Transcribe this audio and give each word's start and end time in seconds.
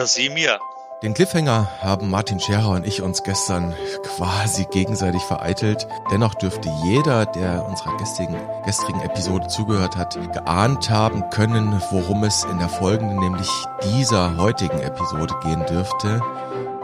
Oder 0.00 0.06
Sie 0.06 0.30
mir. 0.30 0.58
Den 1.02 1.12
Cliffhanger 1.12 1.68
haben 1.82 2.08
Martin 2.08 2.40
Scherer 2.40 2.70
und 2.70 2.86
ich 2.86 3.02
uns 3.02 3.22
gestern 3.22 3.74
quasi 4.16 4.64
gegenseitig 4.64 5.20
vereitelt. 5.20 5.86
Dennoch 6.10 6.34
dürfte 6.34 6.72
jeder, 6.84 7.26
der 7.26 7.66
unserer 7.66 7.98
gestrigen, 7.98 8.36
gestrigen 8.64 9.02
Episode 9.02 9.48
zugehört 9.48 9.98
hat, 9.98 10.18
geahnt 10.32 10.88
haben 10.88 11.28
können, 11.28 11.82
worum 11.90 12.24
es 12.24 12.44
in 12.44 12.58
der 12.58 12.70
folgenden, 12.70 13.18
nämlich 13.18 13.50
dieser 13.92 14.38
heutigen 14.38 14.80
Episode 14.80 15.34
gehen 15.42 15.66
dürfte 15.66 16.22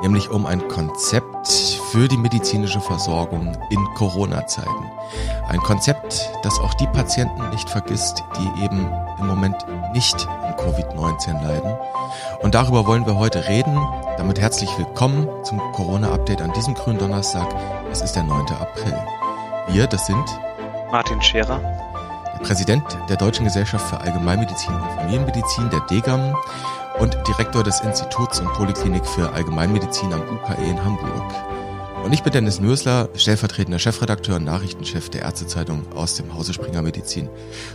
nämlich 0.03 0.31
um 0.31 0.47
ein 0.47 0.67
Konzept 0.69 1.49
für 1.91 2.09
die 2.09 2.17
medizinische 2.17 2.81
Versorgung 2.81 3.57
in 3.71 3.85
Corona-Zeiten. 3.95 4.91
Ein 5.49 5.61
Konzept, 5.61 6.31
das 6.43 6.59
auch 6.59 6.75
die 6.75 6.87
Patienten 6.87 7.49
nicht 7.51 7.69
vergisst, 7.69 8.23
die 8.39 8.65
eben 8.65 8.89
im 9.19 9.27
Moment 9.27 9.57
nicht 9.93 10.29
Covid-19 10.67 11.43
leiden. 11.45 11.77
Und 12.41 12.55
darüber 12.55 12.87
wollen 12.87 13.07
wir 13.07 13.17
heute 13.17 13.47
reden. 13.47 13.79
Damit 14.17 14.41
herzlich 14.41 14.77
willkommen 14.77 15.29
zum 15.45 15.59
Corona-Update 15.73 16.43
an 16.43 16.53
diesem 16.55 16.75
grünen 16.75 16.99
Donnerstag. 16.99 17.47
Es 17.93 18.03
ist 18.03 18.15
der 18.15 18.25
9. 18.25 18.47
April. 18.61 18.99
Wir, 19.69 19.87
das 19.87 20.07
sind 20.07 20.25
Martin 20.91 21.23
Scherer, 21.23 21.61
der 22.35 22.45
Präsident 22.45 22.83
der 23.09 23.17
Deutschen 23.17 23.45
Gesellschaft 23.45 23.89
für 23.89 24.01
Allgemeinmedizin 24.01 24.75
und 24.75 24.91
Familienmedizin, 24.97 25.71
der 25.71 25.81
DGAM 25.81 26.37
und 26.99 27.17
Direktor 27.29 27.63
des 27.63 27.81
Instituts 27.81 28.41
und 28.41 28.53
Poliklinik 28.55 29.07
für 29.07 29.33
Allgemeinmedizin 29.33 30.13
am 30.13 30.23
UKE 30.23 30.65
in 30.65 30.85
Hamburg. 30.85 31.35
Und 32.05 32.13
ich 32.13 32.23
bin 32.23 32.33
Dennis 32.33 32.61
Nösler, 32.61 33.09
stellvertretender 33.15 33.79
Chefredakteur 33.79 34.37
und 34.37 34.45
Nachrichtenchef 34.45 35.11
der 35.11 35.23
Ärztezeitung 35.23 35.85
aus 35.95 36.15
dem 36.15 36.35
Hause 36.35 36.53
Springer 36.53 36.83
Medizin. 36.83 37.29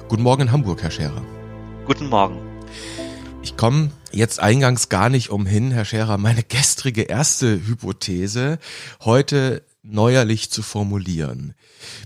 Guten 0.07 0.23
Morgen 0.23 0.43
in 0.43 0.51
Hamburg, 0.51 0.81
Herr 0.81 0.91
Scherer. 0.91 1.21
Guten 1.85 2.07
Morgen. 2.07 2.50
Ich 3.61 3.63
komme 3.63 3.91
jetzt 4.11 4.39
eingangs 4.39 4.89
gar 4.89 5.09
nicht 5.09 5.29
umhin, 5.29 5.69
Herr 5.69 5.85
Scherer, 5.85 6.17
meine 6.17 6.41
gestrige 6.41 7.03
erste 7.03 7.63
Hypothese 7.63 8.57
heute 9.03 9.61
neuerlich 9.83 10.49
zu 10.49 10.63
formulieren. 10.63 11.53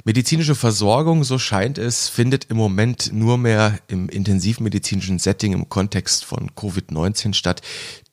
Medizinische 0.04 0.56
Versorgung, 0.56 1.24
so 1.24 1.40
scheint 1.40 1.78
es, 1.78 2.10
findet 2.10 2.44
im 2.50 2.58
Moment 2.58 3.14
nur 3.14 3.38
mehr 3.38 3.80
im 3.88 4.10
intensivmedizinischen 4.10 5.18
Setting 5.18 5.54
im 5.54 5.70
Kontext 5.70 6.26
von 6.26 6.52
Covid-19 6.52 7.34
statt. 7.34 7.62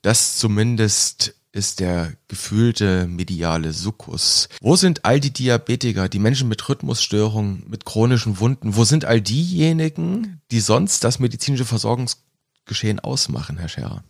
Das 0.03 0.37
zumindest 0.37 1.35
ist 1.51 1.81
der 1.81 2.13
gefühlte 2.29 3.09
mediale 3.09 3.73
Sukkus. 3.73 4.51
Wo 4.61 4.77
sind 4.77 5.05
all 5.05 5.19
die 5.19 5.33
Diabetiker, 5.33 6.09
die 6.09 6.20
Menschen 6.20 6.48
mit 6.48 6.69
Rhythmusstörungen, 6.69 7.65
mit 7.69 7.85
chronischen 7.85 8.39
Wunden? 8.39 8.77
Wo 8.77 8.85
sind 8.85 9.05
all 9.05 9.20
diejenigen, 9.20 10.41
die 10.53 10.61
sonst 10.61 11.03
das 11.03 11.19
medizinische 11.19 11.65
Versorgungsgeschehen 12.64 13.00
ausmachen, 13.00 13.58
Herr 13.58 13.68
Scherer? 13.68 14.05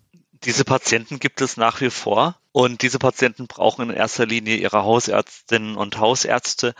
Diese 0.45 0.65
Patienten 0.65 1.19
gibt 1.19 1.41
es 1.41 1.57
nach 1.57 1.81
wie 1.81 1.91
vor 1.91 2.37
und 2.53 2.83
diese 2.83 2.99
Patienten 2.99 3.47
brauchen 3.47 3.91
in 3.91 3.97
erster 3.97 4.27
Linie 4.27 4.57
ihre 4.57 4.83
Hausärztinnen 4.83 5.77
und 5.77 5.99
Hausärzte 5.99 6.75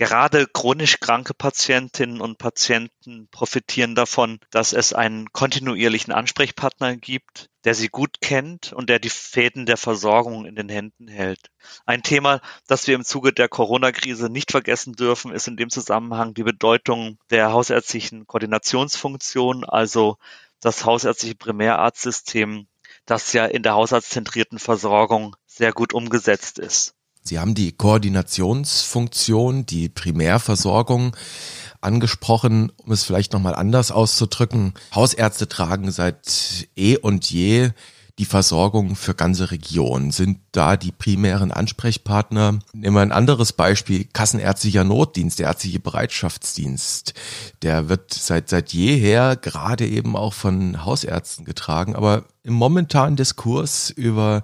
Gerade 0.00 0.46
chronisch 0.46 0.98
kranke 0.98 1.34
Patientinnen 1.34 2.22
und 2.22 2.38
Patienten 2.38 3.28
profitieren 3.30 3.94
davon, 3.94 4.40
dass 4.50 4.72
es 4.72 4.94
einen 4.94 5.30
kontinuierlichen 5.30 6.10
Ansprechpartner 6.10 6.96
gibt, 6.96 7.50
der 7.64 7.74
sie 7.74 7.88
gut 7.88 8.22
kennt 8.22 8.72
und 8.72 8.88
der 8.88 8.98
die 8.98 9.10
Fäden 9.10 9.66
der 9.66 9.76
Versorgung 9.76 10.46
in 10.46 10.54
den 10.54 10.70
Händen 10.70 11.06
hält. 11.06 11.50
Ein 11.84 12.02
Thema, 12.02 12.40
das 12.66 12.86
wir 12.86 12.94
im 12.94 13.04
Zuge 13.04 13.34
der 13.34 13.50
Corona-Krise 13.50 14.30
nicht 14.30 14.52
vergessen 14.52 14.94
dürfen, 14.94 15.32
ist 15.32 15.48
in 15.48 15.58
dem 15.58 15.68
Zusammenhang 15.68 16.32
die 16.32 16.44
Bedeutung 16.44 17.18
der 17.28 17.52
hausärztlichen 17.52 18.26
Koordinationsfunktion, 18.26 19.66
also 19.66 20.16
das 20.60 20.84
hausärztliche 20.84 21.34
Primärarztsystem, 21.34 22.66
das 23.06 23.32
ja 23.32 23.46
in 23.46 23.62
der 23.62 23.74
hausarztzentrierten 23.74 24.58
Versorgung 24.58 25.36
sehr 25.46 25.72
gut 25.72 25.94
umgesetzt 25.94 26.58
ist. 26.58 26.94
Sie 27.22 27.38
haben 27.38 27.54
die 27.54 27.72
Koordinationsfunktion, 27.72 29.66
die 29.66 29.88
Primärversorgung 29.88 31.16
angesprochen, 31.80 32.72
um 32.76 32.92
es 32.92 33.04
vielleicht 33.04 33.32
nochmal 33.32 33.54
anders 33.54 33.90
auszudrücken. 33.90 34.74
Hausärzte 34.94 35.48
tragen 35.48 35.90
seit 35.90 36.68
eh 36.76 36.96
und 36.96 37.30
je 37.30 37.70
die 38.20 38.26
Versorgung 38.26 38.96
für 38.96 39.14
ganze 39.14 39.50
Regionen? 39.50 40.10
Sind 40.10 40.40
da 40.52 40.76
die 40.76 40.92
primären 40.92 41.52
Ansprechpartner? 41.52 42.58
Nehmen 42.74 42.94
wir 42.94 43.00
ein 43.00 43.12
anderes 43.12 43.54
Beispiel, 43.54 44.04
Kassenärztlicher 44.04 44.84
Notdienst, 44.84 45.38
der 45.38 45.46
ärztliche 45.46 45.80
Bereitschaftsdienst. 45.80 47.14
Der 47.62 47.88
wird 47.88 48.12
seit, 48.12 48.50
seit 48.50 48.74
jeher 48.74 49.36
gerade 49.36 49.88
eben 49.88 50.16
auch 50.16 50.34
von 50.34 50.84
Hausärzten 50.84 51.46
getragen, 51.46 51.96
aber 51.96 52.26
im 52.42 52.52
momentanen 52.52 53.16
Diskurs 53.16 53.88
über 53.88 54.42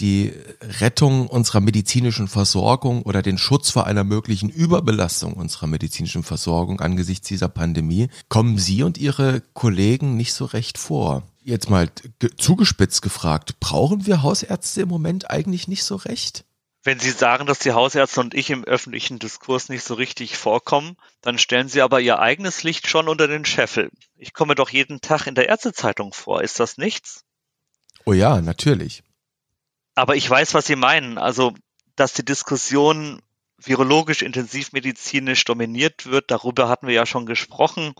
die 0.00 0.32
Rettung 0.80 1.28
unserer 1.28 1.60
medizinischen 1.60 2.26
Versorgung 2.26 3.02
oder 3.02 3.22
den 3.22 3.38
Schutz 3.38 3.70
vor 3.70 3.86
einer 3.86 4.04
möglichen 4.04 4.48
Überbelastung 4.48 5.34
unserer 5.34 5.68
medizinischen 5.68 6.24
Versorgung 6.24 6.80
angesichts 6.80 7.28
dieser 7.28 7.48
Pandemie 7.48 8.08
kommen 8.28 8.58
Sie 8.58 8.82
und 8.82 8.98
Ihre 8.98 9.42
Kollegen 9.54 10.16
nicht 10.16 10.34
so 10.34 10.44
recht 10.44 10.76
vor 10.76 11.22
jetzt 11.44 11.70
mal 11.70 11.90
zugespitzt 12.36 13.02
gefragt, 13.02 13.60
brauchen 13.60 14.06
wir 14.06 14.22
Hausärzte 14.22 14.82
im 14.82 14.88
Moment 14.88 15.30
eigentlich 15.30 15.68
nicht 15.68 15.84
so 15.84 15.96
recht? 15.96 16.44
Wenn 16.84 16.98
Sie 16.98 17.10
sagen, 17.10 17.46
dass 17.46 17.60
die 17.60 17.72
Hausärzte 17.72 18.20
und 18.20 18.34
ich 18.34 18.50
im 18.50 18.64
öffentlichen 18.64 19.20
Diskurs 19.20 19.68
nicht 19.68 19.84
so 19.84 19.94
richtig 19.94 20.36
vorkommen, 20.36 20.96
dann 21.20 21.38
stellen 21.38 21.68
Sie 21.68 21.80
aber 21.80 22.00
Ihr 22.00 22.18
eigenes 22.18 22.64
Licht 22.64 22.88
schon 22.88 23.08
unter 23.08 23.28
den 23.28 23.44
Scheffel. 23.44 23.90
Ich 24.16 24.32
komme 24.32 24.56
doch 24.56 24.70
jeden 24.70 25.00
Tag 25.00 25.28
in 25.28 25.36
der 25.36 25.48
Ärztezeitung 25.48 26.12
vor. 26.12 26.42
Ist 26.42 26.58
das 26.58 26.78
nichts? 26.78 27.24
Oh 28.04 28.12
ja, 28.12 28.40
natürlich. 28.40 29.04
Aber 29.94 30.16
ich 30.16 30.28
weiß, 30.28 30.54
was 30.54 30.66
Sie 30.66 30.74
meinen. 30.74 31.18
Also, 31.18 31.54
dass 31.94 32.14
die 32.14 32.24
Diskussion 32.24 33.22
virologisch 33.58 34.22
intensivmedizinisch 34.22 35.44
dominiert 35.44 36.06
wird, 36.06 36.32
darüber 36.32 36.68
hatten 36.68 36.88
wir 36.88 36.94
ja 36.94 37.06
schon 37.06 37.26
gesprochen. 37.26 37.94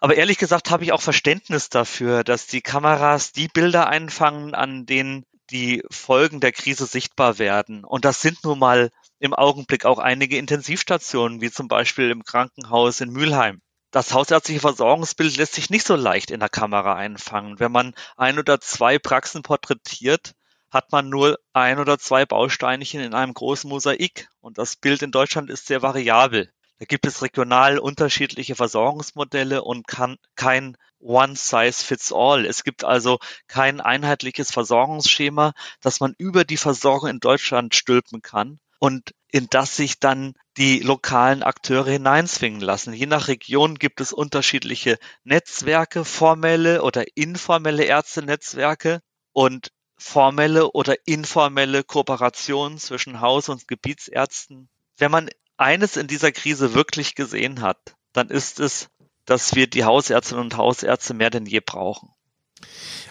Aber 0.00 0.16
ehrlich 0.16 0.38
gesagt 0.38 0.70
habe 0.70 0.84
ich 0.84 0.92
auch 0.92 1.02
Verständnis 1.02 1.70
dafür, 1.70 2.22
dass 2.22 2.46
die 2.46 2.60
Kameras 2.60 3.32
die 3.32 3.48
Bilder 3.48 3.88
einfangen, 3.88 4.54
an 4.54 4.86
denen 4.86 5.24
die 5.50 5.82
Folgen 5.90 6.40
der 6.40 6.52
Krise 6.52 6.86
sichtbar 6.86 7.38
werden. 7.38 7.84
Und 7.84 8.04
das 8.04 8.20
sind 8.20 8.44
nun 8.44 8.58
mal 8.58 8.90
im 9.18 9.34
Augenblick 9.34 9.84
auch 9.84 9.98
einige 9.98 10.38
Intensivstationen, 10.38 11.40
wie 11.40 11.50
zum 11.50 11.68
Beispiel 11.68 12.10
im 12.10 12.22
Krankenhaus 12.22 13.00
in 13.00 13.10
Mülheim. 13.10 13.60
Das 13.90 14.12
hausärztliche 14.12 14.60
Versorgungsbild 14.60 15.36
lässt 15.36 15.54
sich 15.54 15.70
nicht 15.70 15.86
so 15.86 15.96
leicht 15.96 16.30
in 16.30 16.40
der 16.40 16.50
Kamera 16.50 16.94
einfangen. 16.94 17.58
Wenn 17.58 17.72
man 17.72 17.94
ein 18.16 18.38
oder 18.38 18.60
zwei 18.60 18.98
Praxen 18.98 19.42
porträtiert, 19.42 20.34
hat 20.70 20.92
man 20.92 21.08
nur 21.08 21.38
ein 21.54 21.78
oder 21.78 21.98
zwei 21.98 22.26
Bausteinchen 22.26 23.00
in 23.00 23.14
einem 23.14 23.32
großen 23.32 23.68
Mosaik. 23.68 24.28
Und 24.40 24.58
das 24.58 24.76
Bild 24.76 25.02
in 25.02 25.10
Deutschland 25.10 25.48
ist 25.48 25.66
sehr 25.66 25.80
variabel. 25.80 26.52
Da 26.78 26.84
gibt 26.86 27.06
es 27.06 27.22
regional 27.22 27.78
unterschiedliche 27.78 28.54
Versorgungsmodelle 28.54 29.62
und 29.62 29.88
kann 29.88 30.16
kein 30.36 30.76
One 31.00 31.34
Size 31.36 31.72
Fits 31.72 32.12
All. 32.12 32.46
Es 32.46 32.62
gibt 32.62 32.84
also 32.84 33.18
kein 33.48 33.80
einheitliches 33.80 34.50
Versorgungsschema, 34.52 35.54
das 35.80 36.00
man 36.00 36.14
über 36.18 36.44
die 36.44 36.56
Versorgung 36.56 37.08
in 37.08 37.20
Deutschland 37.20 37.74
stülpen 37.74 38.22
kann 38.22 38.60
und 38.78 39.12
in 39.30 39.48
das 39.50 39.76
sich 39.76 39.98
dann 39.98 40.34
die 40.56 40.80
lokalen 40.80 41.42
Akteure 41.42 41.90
hineinzwingen 41.90 42.60
lassen. 42.60 42.92
Je 42.92 43.06
nach 43.06 43.28
Region 43.28 43.74
gibt 43.74 44.00
es 44.00 44.12
unterschiedliche 44.12 44.98
Netzwerke, 45.24 46.04
formelle 46.04 46.82
oder 46.82 47.04
informelle 47.16 47.84
Ärztenetzwerke 47.84 49.00
und 49.32 49.72
formelle 49.96 50.70
oder 50.70 50.94
informelle 51.06 51.82
Kooperationen 51.84 52.78
zwischen 52.78 53.20
Haus- 53.20 53.48
und 53.48 53.68
Gebietsärzten. 53.68 54.68
Wenn 54.96 55.10
man 55.10 55.28
eines 55.58 55.96
in 55.96 56.06
dieser 56.06 56.32
Krise 56.32 56.74
wirklich 56.74 57.14
gesehen 57.14 57.60
hat, 57.60 57.94
dann 58.12 58.28
ist 58.28 58.60
es, 58.60 58.88
dass 59.26 59.54
wir 59.54 59.66
die 59.66 59.84
Hausärztinnen 59.84 60.44
und 60.44 60.56
Hausärzte 60.56 61.12
mehr 61.12 61.30
denn 61.30 61.46
je 61.46 61.60
brauchen. 61.60 62.10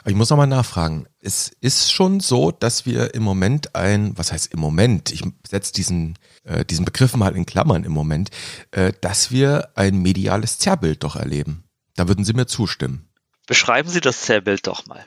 ich 0.06 0.16
muss 0.16 0.30
nochmal 0.30 0.48
nachfragen. 0.48 1.08
Es 1.20 1.52
ist 1.62 1.92
schon 1.92 2.20
so, 2.20 2.52
dass 2.52 2.86
wir 2.86 3.14
im 3.14 3.24
Moment 3.24 3.76
ein, 3.76 4.18
was 4.18 4.32
heißt 4.32 4.54
im 4.54 4.60
Moment? 4.60 5.12
Ich 5.12 5.24
setze 5.48 5.74
diesen, 5.74 6.18
äh, 6.44 6.66
diesen 6.66 6.86
Begriff 6.86 7.16
mal 7.16 7.36
in 7.36 7.46
Klammern 7.46 7.84
im 7.84 7.92
Moment, 7.92 8.32
äh, 8.72 8.94
dass 9.02 9.32
wir 9.32 9.70
ein 9.76 10.02
mediales 10.02 10.58
Zerrbild 10.58 11.04
doch 11.04 11.16
erleben. 11.16 11.66
Da 11.96 12.08
würden 12.08 12.26
Sie 12.26 12.34
mir 12.34 12.48
zustimmen. 12.48 13.10
Beschreiben 13.46 13.90
Sie 13.90 14.02
das 14.02 14.22
Zerrbild 14.22 14.68
doch 14.68 14.86
mal. 14.88 15.06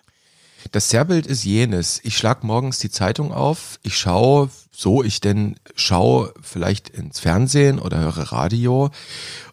Das 0.72 0.88
Zerrbild 0.88 1.26
ist 1.26 1.44
jenes. 1.44 2.00
Ich 2.04 2.16
schlag 2.16 2.44
morgens 2.44 2.78
die 2.78 2.90
Zeitung 2.90 3.32
auf, 3.32 3.78
ich 3.82 3.96
schaue, 3.96 4.50
so 4.70 5.02
ich 5.02 5.20
denn 5.20 5.56
schaue, 5.74 6.32
vielleicht 6.40 6.88
ins 6.88 7.20
Fernsehen 7.20 7.78
oder 7.78 7.98
höre 7.98 8.32
Radio. 8.32 8.90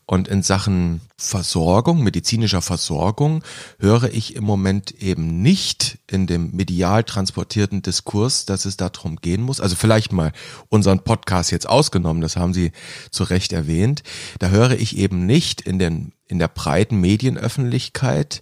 Und 0.09 0.29
in 0.29 0.41
Sachen 0.41 1.01
Versorgung, 1.17 2.01
medizinischer 2.01 2.61
Versorgung, 2.61 3.43
höre 3.77 4.05
ich 4.05 4.37
im 4.37 4.45
Moment 4.45 4.91
eben 5.01 5.41
nicht 5.41 5.97
in 6.07 6.27
dem 6.27 6.55
medial 6.55 7.03
transportierten 7.03 7.81
Diskurs, 7.81 8.45
dass 8.45 8.63
es 8.63 8.77
darum 8.77 9.17
gehen 9.17 9.41
muss. 9.41 9.59
Also 9.59 9.75
vielleicht 9.75 10.13
mal 10.13 10.31
unseren 10.69 11.03
Podcast 11.03 11.51
jetzt 11.51 11.67
ausgenommen, 11.67 12.21
das 12.21 12.37
haben 12.37 12.53
Sie 12.53 12.71
zu 13.11 13.25
Recht 13.25 13.51
erwähnt. 13.51 14.03
Da 14.39 14.47
höre 14.47 14.79
ich 14.79 14.97
eben 14.97 15.25
nicht 15.25 15.59
in 15.59 15.77
den, 15.77 16.13
in 16.27 16.39
der 16.39 16.47
breiten 16.47 17.01
Medienöffentlichkeit 17.01 18.41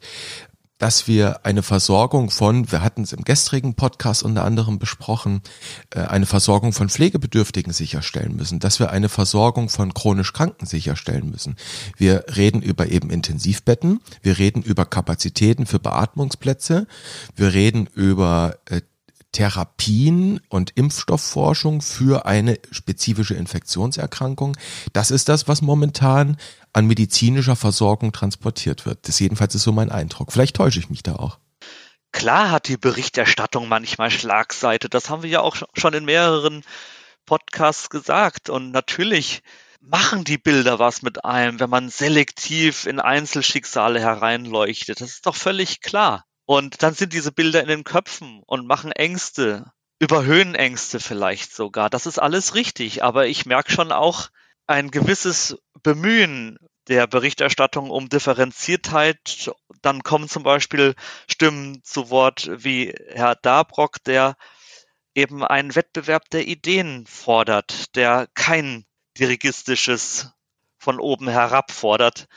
dass 0.85 1.07
wir 1.07 1.47
eine 1.47 1.63
Versorgung 1.63 2.29
von, 2.29 2.71
wir 2.71 2.83
hatten 2.83 3.01
es 3.01 3.11
im 3.11 3.23
gestrigen 3.23 3.73
Podcast 3.73 4.21
unter 4.21 4.45
anderem 4.45 4.77
besprochen, 4.77 5.41
äh, 5.89 6.01
eine 6.01 6.27
Versorgung 6.27 6.73
von 6.73 6.89
Pflegebedürftigen 6.89 7.73
sicherstellen 7.73 8.35
müssen, 8.35 8.59
dass 8.59 8.79
wir 8.79 8.91
eine 8.91 9.09
Versorgung 9.09 9.69
von 9.69 9.95
chronisch 9.95 10.31
Kranken 10.31 10.67
sicherstellen 10.67 11.31
müssen. 11.31 11.55
Wir 11.97 12.25
reden 12.35 12.61
über 12.61 12.87
eben 12.91 13.09
Intensivbetten, 13.09 13.99
wir 14.21 14.37
reden 14.37 14.61
über 14.61 14.85
Kapazitäten 14.85 15.65
für 15.65 15.79
Beatmungsplätze, 15.79 16.85
wir 17.35 17.53
reden 17.55 17.87
über 17.95 18.59
äh, 18.69 18.81
Therapien 19.35 20.39
und 20.47 20.71
Impfstoffforschung 20.77 21.81
für 21.81 22.25
eine 22.25 22.57
spezifische 22.71 23.33
Infektionserkrankung. 23.33 24.55
Das 24.93 25.11
ist 25.11 25.27
das, 25.27 25.49
was 25.49 25.61
momentan 25.61 26.37
an 26.71 26.87
medizinischer 26.87 27.57
Versorgung 27.57 28.13
transportiert 28.13 28.85
wird. 28.85 29.09
Das 29.09 29.19
jedenfalls 29.19 29.53
ist 29.53 29.63
so 29.63 29.73
mein 29.73 29.91
Eindruck. 29.91 30.31
Vielleicht 30.31 30.55
täusche 30.55 30.79
ich 30.79 30.89
mich 30.89 31.03
da 31.03 31.17
auch. 31.17 31.37
Klar 32.13 32.49
hat 32.49 32.69
die 32.69 32.77
Berichterstattung 32.77 33.67
manchmal 33.67 34.09
Schlagseite. 34.09 34.87
Das 34.87 35.09
haben 35.09 35.21
wir 35.21 35.29
ja 35.29 35.41
auch 35.41 35.57
schon 35.73 35.93
in 35.93 36.05
mehreren 36.05 36.63
Podcasts 37.25 37.89
gesagt. 37.89 38.49
Und 38.49 38.71
natürlich 38.71 39.43
machen 39.81 40.23
die 40.23 40.37
Bilder 40.37 40.79
was 40.79 41.01
mit 41.01 41.25
einem, 41.25 41.59
wenn 41.59 41.69
man 41.69 41.89
selektiv 41.89 42.85
in 42.85 43.01
Einzelschicksale 43.01 43.99
hereinleuchtet. 43.99 45.01
Das 45.01 45.09
ist 45.09 45.25
doch 45.25 45.35
völlig 45.35 45.81
klar. 45.81 46.23
Und 46.45 46.83
dann 46.83 46.93
sind 46.93 47.13
diese 47.13 47.31
Bilder 47.31 47.61
in 47.61 47.67
den 47.67 47.83
Köpfen 47.83 48.43
und 48.45 48.67
machen 48.67 48.91
Ängste, 48.91 49.71
überhöhen 49.99 50.55
Ängste 50.55 50.99
vielleicht 50.99 51.53
sogar. 51.53 51.89
Das 51.89 52.05
ist 52.05 52.19
alles 52.19 52.53
richtig, 52.53 53.03
aber 53.03 53.27
ich 53.27 53.45
merke 53.45 53.71
schon 53.71 53.91
auch 53.91 54.29
ein 54.67 54.91
gewisses 54.91 55.57
Bemühen 55.81 56.57
der 56.87 57.07
Berichterstattung 57.07 57.89
um 57.89 58.09
Differenziertheit. 58.09 59.51
Dann 59.81 60.03
kommen 60.03 60.29
zum 60.29 60.43
Beispiel 60.43 60.95
Stimmen 61.27 61.83
zu 61.83 62.09
Wort 62.09 62.49
wie 62.51 62.93
Herr 63.09 63.35
Dabrock, 63.35 64.03
der 64.03 64.35
eben 65.15 65.43
einen 65.43 65.75
Wettbewerb 65.75 66.29
der 66.29 66.47
Ideen 66.47 67.07
fordert, 67.07 67.95
der 67.95 68.27
kein 68.33 68.85
dirigistisches 69.17 70.29
von 70.77 70.99
oben 70.99 71.27
herab 71.27 71.71
fordert. 71.71 72.27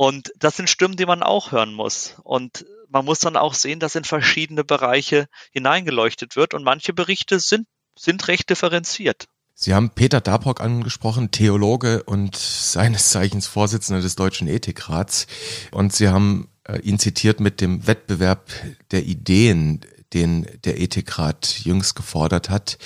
Und 0.00 0.32
das 0.38 0.56
sind 0.56 0.70
Stimmen, 0.70 0.94
die 0.94 1.06
man 1.06 1.24
auch 1.24 1.50
hören 1.50 1.74
muss. 1.74 2.14
Und 2.22 2.64
man 2.88 3.04
muss 3.04 3.18
dann 3.18 3.36
auch 3.36 3.54
sehen, 3.54 3.80
dass 3.80 3.96
in 3.96 4.04
verschiedene 4.04 4.62
Bereiche 4.62 5.26
hineingeleuchtet 5.50 6.36
wird 6.36 6.54
und 6.54 6.62
manche 6.62 6.92
Berichte 6.92 7.40
sind, 7.40 7.66
sind 7.98 8.28
recht 8.28 8.48
differenziert. 8.48 9.26
Sie 9.54 9.74
haben 9.74 9.90
Peter 9.90 10.20
Dabrock 10.20 10.60
angesprochen, 10.60 11.32
Theologe 11.32 12.04
und 12.04 12.36
seines 12.36 13.10
Zeichens 13.10 13.48
Vorsitzender 13.48 14.00
des 14.00 14.14
Deutschen 14.14 14.46
Ethikrats. 14.46 15.26
Und 15.72 15.92
Sie 15.92 16.08
haben 16.08 16.48
äh, 16.62 16.78
ihn 16.78 17.00
zitiert 17.00 17.40
mit 17.40 17.60
dem 17.60 17.88
Wettbewerb 17.88 18.52
der 18.92 19.04
Ideen, 19.04 19.80
den 20.14 20.46
der 20.64 20.80
Ethikrat 20.80 21.60
jüngst 21.64 21.94
gefordert 21.94 22.48
hat, 22.48 22.78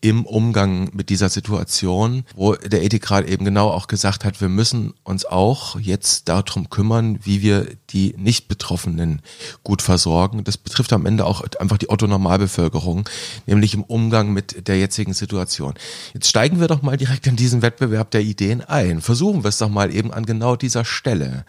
im 0.00 0.24
Umgang 0.24 0.90
mit 0.94 1.10
dieser 1.10 1.28
Situation, 1.28 2.24
wo 2.36 2.54
der 2.54 2.82
Ethikrat 2.84 3.26
eben 3.28 3.44
genau 3.44 3.70
auch 3.70 3.88
gesagt 3.88 4.24
hat, 4.24 4.40
wir 4.40 4.48
müssen 4.48 4.94
uns 5.02 5.24
auch 5.24 5.78
jetzt 5.80 6.28
darum 6.28 6.70
kümmern, 6.70 7.18
wie 7.22 7.42
wir 7.42 7.66
die 7.90 8.14
Nicht-Betroffenen 8.16 9.22
gut 9.64 9.82
versorgen. 9.82 10.44
Das 10.44 10.56
betrifft 10.56 10.92
am 10.92 11.06
Ende 11.06 11.24
auch 11.24 11.42
einfach 11.58 11.78
die 11.78 11.90
Otto-Normalbevölkerung, 11.90 13.08
nämlich 13.46 13.74
im 13.74 13.82
Umgang 13.82 14.32
mit 14.32 14.68
der 14.68 14.78
jetzigen 14.78 15.14
Situation. 15.14 15.74
Jetzt 16.14 16.28
steigen 16.28 16.60
wir 16.60 16.68
doch 16.68 16.82
mal 16.82 16.96
direkt 16.96 17.26
in 17.26 17.36
diesen 17.36 17.62
Wettbewerb 17.62 18.10
der 18.12 18.22
Ideen 18.22 18.60
ein. 18.60 19.00
Versuchen 19.00 19.42
wir 19.42 19.48
es 19.48 19.58
doch 19.58 19.68
mal 19.68 19.92
eben 19.92 20.12
an 20.12 20.26
genau 20.26 20.54
dieser 20.54 20.84
Stelle. 20.84 21.44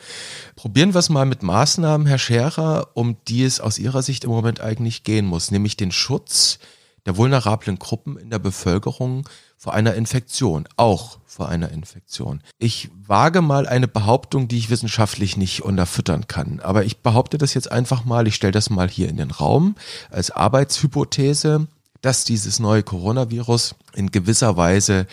Probieren 0.55 0.93
wir 0.93 0.99
es 0.99 1.09
mal 1.09 1.25
mit 1.25 1.43
Maßnahmen, 1.43 2.07
Herr 2.07 2.17
Scherer, 2.17 2.89
um 2.93 3.17
die 3.27 3.43
es 3.43 3.59
aus 3.59 3.79
Ihrer 3.79 4.01
Sicht 4.01 4.23
im 4.23 4.29
Moment 4.31 4.59
eigentlich 4.59 5.03
gehen 5.19 5.25
muss, 5.25 5.51
nämlich 5.51 5.75
den 5.75 5.91
Schutz 5.91 6.59
der 7.05 7.17
vulnerablen 7.17 7.77
Gruppen 7.77 8.17
in 8.17 8.29
der 8.29 8.39
Bevölkerung 8.39 9.27
vor 9.57 9.73
einer 9.73 9.93
Infektion, 9.95 10.67
auch 10.77 11.17
vor 11.25 11.49
einer 11.49 11.71
Infektion. 11.71 12.41
Ich 12.57 12.89
wage 13.05 13.41
mal 13.41 13.67
eine 13.67 13.89
Behauptung, 13.89 14.47
die 14.47 14.57
ich 14.57 14.69
wissenschaftlich 14.69 15.35
nicht 15.35 15.63
unterfüttern 15.63 16.27
kann, 16.27 16.61
aber 16.61 16.85
ich 16.85 16.99
behaupte 16.99 17.37
das 17.37 17.53
jetzt 17.53 17.69
einfach 17.69 18.05
mal, 18.05 18.27
ich 18.27 18.35
stelle 18.35 18.53
das 18.53 18.69
mal 18.69 18.89
hier 18.89 19.09
in 19.09 19.17
den 19.17 19.31
Raum 19.31 19.75
als 20.09 20.31
Arbeitshypothese, 20.31 21.67
dass 22.01 22.23
dieses 22.23 22.59
neue 22.59 22.83
Coronavirus 22.83 23.75
in 23.93 24.11
gewisser 24.11 24.55
Weise 24.55 25.05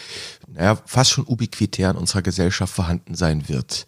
naja, 0.46 0.78
fast 0.86 1.10
schon 1.10 1.26
ubiquitär 1.26 1.90
in 1.90 1.96
unserer 1.96 2.22
Gesellschaft 2.22 2.72
vorhanden 2.72 3.16
sein 3.16 3.48
wird 3.48 3.86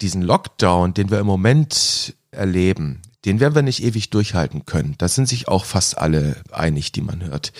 diesen 0.00 0.22
Lockdown, 0.22 0.92
den 0.92 1.10
wir 1.10 1.20
im 1.20 1.26
Moment 1.26 2.14
erleben, 2.30 3.00
den 3.24 3.40
werden 3.40 3.54
wir 3.54 3.62
nicht 3.62 3.82
ewig 3.82 4.10
durchhalten 4.10 4.66
können. 4.66 4.94
Da 4.98 5.08
sind 5.08 5.28
sich 5.28 5.48
auch 5.48 5.64
fast 5.64 5.98
alle 5.98 6.42
einig, 6.52 6.92
die 6.92 7.00
man 7.00 7.24
hört. 7.24 7.52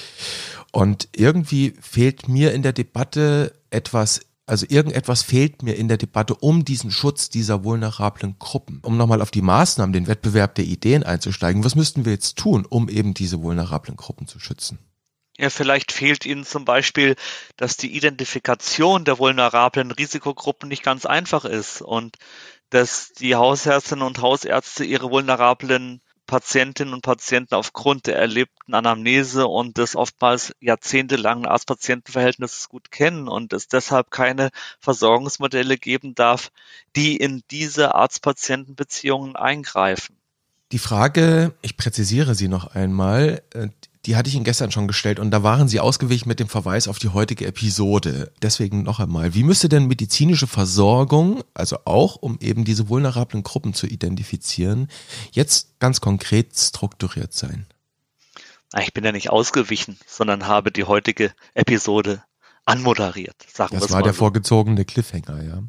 Und 0.73 1.09
irgendwie 1.15 1.75
fehlt 1.81 2.29
mir 2.29 2.53
in 2.53 2.63
der 2.63 2.73
Debatte 2.73 3.53
etwas, 3.71 4.21
also 4.47 4.67
irgendetwas 4.69 5.23
fehlt 5.23 5.63
mir 5.63 5.75
in 5.75 5.89
der 5.89 5.97
Debatte 5.97 6.35
um 6.35 6.65
diesen 6.65 6.91
Schutz 6.91 7.31
dieser 7.31 7.65
vulnerablen 7.65 8.37
Gruppen. 8.39 8.81
Um 8.83 8.97
nochmal 8.97 9.23
auf 9.23 9.31
die 9.31 9.43
Maßnahmen, 9.43 9.93
den 9.93 10.07
Wettbewerb 10.07 10.55
der 10.57 10.65
Ideen 10.65 11.03
einzusteigen, 11.03 11.65
was 11.65 11.77
müssten 11.77 12.05
wir 12.05 12.13
jetzt 12.13 12.37
tun, 12.37 12.67
um 12.69 12.89
eben 12.89 13.15
diese 13.15 13.41
vulnerablen 13.41 13.97
Gruppen 13.97 14.27
zu 14.27 14.39
schützen? 14.39 14.79
Ja, 15.37 15.51
vielleicht 15.51 15.91
fehlt 15.91 16.27
Ihnen 16.27 16.45
zum 16.45 16.65
Beispiel, 16.65 17.17
dass 17.57 17.77
die 17.77 17.97
Identifikation 17.97 19.05
der 19.05 19.19
vulnerablen 19.19 19.91
Risikogruppen 19.91 20.69
nicht 20.69 20.85
ganz 20.85 21.07
einfach 21.07 21.45
ist 21.45 21.83
und 21.83 22.17
dass 22.71 23.13
die 23.13 23.37
Hausärztinnen 23.37 24.07
und 24.07 24.21
Hausärzte 24.21 24.85
ihre 24.85 25.11
vulnerablen 25.11 26.01
Patientinnen 26.27 26.95
und 26.95 27.03
Patienten 27.03 27.55
aufgrund 27.55 28.07
der 28.07 28.17
erlebten 28.17 28.75
Anamnese 28.75 29.47
und 29.47 29.77
des 29.77 29.95
oftmals 29.95 30.55
jahrzehntelangen 30.61 31.47
Arzt-Patienten-Verhältnisses 31.47 32.69
gut 32.69 32.91
kennen 32.91 33.29
und 33.29 33.53
es 33.53 33.69
deshalb 33.69 34.11
keine 34.11 34.51
Versorgungsmodelle 34.81 35.77
geben 35.77 36.15
darf, 36.15 36.51
die 36.97 37.17
in 37.17 37.43
diese 37.51 37.95
Arzt-Patienten-Beziehungen 37.95 39.37
eingreifen. 39.37 40.17
Die 40.73 40.79
Frage, 40.79 41.55
ich 41.61 41.77
präzisiere 41.77 42.35
sie 42.35 42.49
noch 42.49 42.75
einmal, 42.75 43.43
äh, 43.53 43.69
die 44.07 44.17
hatte 44.17 44.29
ich 44.29 44.35
Ihnen 44.35 44.45
gestern 44.45 44.71
schon 44.71 44.87
gestellt 44.87 45.19
und 45.19 45.31
da 45.31 45.43
waren 45.43 45.69
Sie 45.69 45.81
ausgewichen 45.81 46.29
mit 46.29 46.41
dem 46.41 46.49
Verweis 46.49 46.89
auf 46.89 46.99
die 46.99 47.09
heutige 47.09 47.47
Episode. 47.47 48.33
Deswegen 48.43 48.83
noch 48.83 49.01
einmal, 49.01 49.35
wie 49.35 49.43
müsste 49.43 49.69
denn 49.69 49.87
medizinische 49.87 50.47
Versorgung, 50.47 51.43
also 51.55 51.79
auch 51.85 52.17
um 52.17 52.39
eben 52.41 52.65
diese 52.65 52.89
vulnerablen 52.89 53.43
Gruppen 53.43 53.73
zu 53.75 53.87
identifizieren, 53.87 54.89
jetzt 55.33 55.79
ganz 55.81 56.01
konkret 56.01 56.57
strukturiert 56.57 57.33
sein? 57.33 57.67
Ich 58.83 58.93
bin 58.93 59.05
ja 59.05 59.13
nicht 59.13 59.31
ausgewichen, 59.31 59.99
sondern 60.07 60.47
habe 60.47 60.73
die 60.73 60.85
heutige 60.85 61.33
Episode 61.55 62.23
anmoderiert. 62.65 63.37
Sagen 63.53 63.79
das 63.79 63.91
war 63.91 64.03
der 64.03 64.13
so. 64.13 64.19
vorgezogene 64.19 64.85
Cliffhanger, 64.85 65.43
ja. 65.43 65.63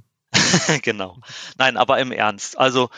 genau. 0.81 1.19
Nein, 1.57 1.77
aber 1.77 1.99
im 1.99 2.11
Ernst. 2.11 2.57
Also, 2.57 2.89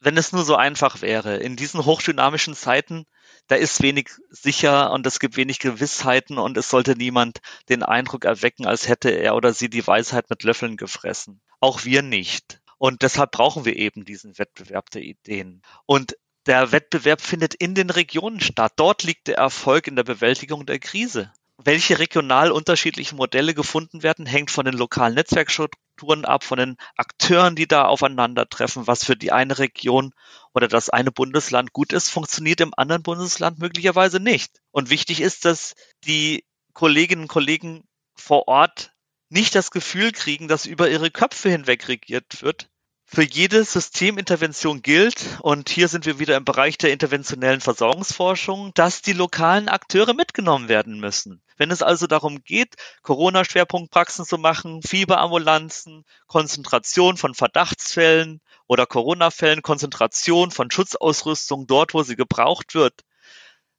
wenn 0.00 0.16
es 0.16 0.32
nur 0.32 0.44
so 0.44 0.56
einfach 0.56 1.02
wäre, 1.02 1.36
in 1.36 1.56
diesen 1.56 1.84
hochdynamischen 1.84 2.54
Zeiten 2.54 3.06
da 3.48 3.54
ist 3.54 3.82
wenig 3.82 4.10
sicher 4.30 4.90
und 4.92 5.06
es 5.06 5.20
gibt 5.20 5.36
wenig 5.36 5.58
Gewissheiten 5.58 6.38
und 6.38 6.56
es 6.56 6.68
sollte 6.68 6.96
niemand 6.96 7.40
den 7.68 7.82
Eindruck 7.82 8.24
erwecken, 8.24 8.66
als 8.66 8.88
hätte 8.88 9.10
er 9.10 9.36
oder 9.36 9.52
sie 9.52 9.70
die 9.70 9.86
Weisheit 9.86 10.30
mit 10.30 10.42
Löffeln 10.42 10.76
gefressen. 10.76 11.40
Auch 11.60 11.84
wir 11.84 12.02
nicht. 12.02 12.60
Und 12.78 13.02
deshalb 13.02 13.32
brauchen 13.32 13.64
wir 13.64 13.76
eben 13.76 14.04
diesen 14.04 14.38
Wettbewerb 14.38 14.90
der 14.90 15.02
Ideen. 15.02 15.62
Und 15.86 16.16
der 16.46 16.72
Wettbewerb 16.72 17.20
findet 17.20 17.54
in 17.54 17.74
den 17.74 17.90
Regionen 17.90 18.40
statt. 18.40 18.74
Dort 18.76 19.02
liegt 19.02 19.28
der 19.28 19.38
Erfolg 19.38 19.86
in 19.86 19.96
der 19.96 20.04
Bewältigung 20.04 20.66
der 20.66 20.78
Krise. 20.78 21.32
Welche 21.56 21.98
regional 21.98 22.52
unterschiedlichen 22.52 23.16
Modelle 23.16 23.54
gefunden 23.54 24.02
werden, 24.02 24.26
hängt 24.26 24.50
von 24.50 24.66
den 24.66 24.74
lokalen 24.74 25.14
Netzwerkstrukturen 25.14 25.85
ab, 26.24 26.44
von 26.44 26.58
den 26.58 26.76
Akteuren, 26.96 27.56
die 27.56 27.66
da 27.66 27.86
aufeinandertreffen. 27.86 28.86
Was 28.86 29.04
für 29.04 29.16
die 29.16 29.32
eine 29.32 29.58
Region 29.58 30.12
oder 30.54 30.68
das 30.68 30.90
eine 30.90 31.12
Bundesland 31.12 31.72
gut 31.72 31.92
ist, 31.92 32.10
funktioniert 32.10 32.60
im 32.60 32.74
anderen 32.76 33.02
Bundesland 33.02 33.58
möglicherweise 33.58 34.20
nicht. 34.20 34.60
Und 34.70 34.90
wichtig 34.90 35.20
ist, 35.20 35.44
dass 35.44 35.74
die 36.04 36.44
Kolleginnen 36.72 37.22
und 37.22 37.28
Kollegen 37.28 37.84
vor 38.14 38.48
Ort 38.48 38.92
nicht 39.28 39.54
das 39.54 39.70
Gefühl 39.70 40.12
kriegen, 40.12 40.48
dass 40.48 40.66
über 40.66 40.88
ihre 40.88 41.10
Köpfe 41.10 41.48
hinweg 41.48 41.88
regiert 41.88 42.42
wird, 42.42 42.68
für 43.08 43.22
jede 43.22 43.64
Systemintervention 43.64 44.82
gilt, 44.82 45.38
und 45.40 45.68
hier 45.68 45.86
sind 45.86 46.06
wir 46.06 46.18
wieder 46.18 46.36
im 46.36 46.44
Bereich 46.44 46.76
der 46.76 46.92
interventionellen 46.92 47.60
Versorgungsforschung, 47.60 48.72
dass 48.74 49.00
die 49.00 49.12
lokalen 49.12 49.68
Akteure 49.68 50.12
mitgenommen 50.12 50.68
werden 50.68 50.98
müssen. 50.98 51.40
Wenn 51.56 51.70
es 51.70 51.82
also 51.82 52.08
darum 52.08 52.42
geht, 52.42 52.74
Corona-Schwerpunktpraxen 53.02 54.24
zu 54.24 54.38
machen, 54.38 54.82
Fieberambulanzen, 54.82 56.04
Konzentration 56.26 57.16
von 57.16 57.34
Verdachtsfällen 57.34 58.40
oder 58.66 58.86
Corona-Fällen, 58.86 59.62
Konzentration 59.62 60.50
von 60.50 60.70
Schutzausrüstung 60.70 61.66
dort, 61.68 61.94
wo 61.94 62.02
sie 62.02 62.16
gebraucht 62.16 62.74
wird, 62.74 63.02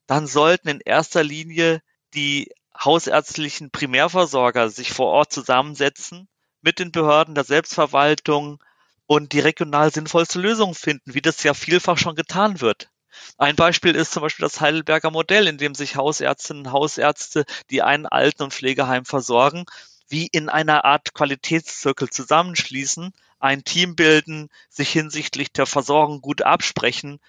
dann 0.08 0.26
sollten 0.26 0.70
in 0.70 0.80
erster 0.80 1.24
Linie 1.24 1.82
die 2.14 2.50
hausärztlichen 2.80 3.72
Primärversorger 3.72 4.70
sich 4.70 4.94
vor 4.94 5.08
Ort 5.08 5.34
zusammensetzen 5.34 6.30
mit 6.62 6.80
den 6.80 6.92
Behörden 6.92 7.36
der 7.36 7.44
Selbstverwaltung, 7.44 8.64
und 9.08 9.32
die 9.32 9.40
regional 9.40 9.92
sinnvollste 9.92 10.40
Lösung 10.40 10.76
finden, 10.76 11.14
wie 11.14 11.22
das 11.22 11.42
ja 11.44 11.54
vielfach 11.54 11.98
schon 11.98 12.16
getan 12.16 12.62
wird. 12.62 12.90
Ein 13.38 13.56
Beispiel 13.56 13.96
ist 13.96 14.12
zum 14.12 14.22
Beispiel 14.22 14.44
das 14.44 14.62
Heidelberger 14.62 15.10
Modell, 15.10 15.48
in 15.48 15.58
dem 15.58 15.74
sich 15.74 15.96
Hausärztinnen 15.96 16.68
und 16.68 16.72
Hausärzte, 16.72 17.46
die 17.72 17.82
ein 17.82 18.06
Alten- 18.06 18.44
und 18.44 18.54
Pflegeheim 18.54 19.06
versorgen, 19.06 19.66
wie 20.08 20.28
in 20.28 20.50
einer 20.50 20.86
Art 20.86 21.14
Qualitätszirkel 21.14 22.10
zusammenschließen, 22.10 23.14
ein 23.40 23.64
Team 23.64 23.96
bilden, 23.96 24.50
sich 24.70 24.90
hinsichtlich 24.90 25.52
der 25.52 25.66
Versorgung 25.66 26.22
gut 26.22 26.42
absprechen, 26.42 27.20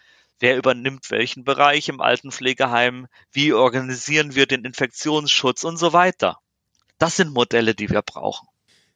wer 0.41 0.57
übernimmt 0.57 1.11
welchen 1.11 1.45
Bereich 1.45 1.89
im 1.89 2.01
Altenpflegeheim, 2.01 3.07
wie 3.33 3.53
organisieren 3.53 4.35
wir 4.35 4.47
den 4.47 4.65
Infektionsschutz 4.65 5.65
und 5.65 5.77
so 5.77 5.93
weiter. 5.93 6.39
Das 6.99 7.17
sind 7.17 7.33
Modelle, 7.33 7.75
die 7.75 7.91
wir 7.91 8.03
brauchen. 8.03 8.49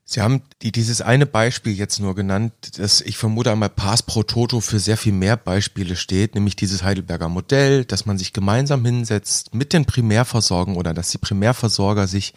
Sie 0.05 0.21
haben 0.21 0.43
die, 0.63 0.73
dieses 0.73 1.01
eine 1.01 1.27
Beispiel 1.27 1.73
jetzt 1.73 2.01
nur 2.01 2.17
genannt, 2.17 2.53
das 2.77 3.01
ich 3.01 3.17
vermute 3.17 3.53
einmal 3.53 3.69
Pass 3.69 4.03
pro 4.03 4.25
Toto 4.25 4.61
für 4.61 4.81
sehr 4.81 4.97
viel 4.97 5.13
mehr 5.13 5.37
Beispiele 5.37 5.95
steht, 5.95 6.35
nämlich 6.35 6.57
dieses 6.57 6.83
Heidelberger 6.83 7.29
Modell, 7.29 7.85
dass 7.85 8.05
man 8.05 8.19
sich 8.19 8.33
gemeinsam 8.33 8.85
hinsetzt 8.85 9.55
mit 9.55 9.73
den 9.73 9.85
Primärversorgern 9.85 10.77
oder 10.77 10.93
dass 10.93 11.11
die 11.11 11.19
Primärversorger 11.19 12.09
sich 12.09 12.35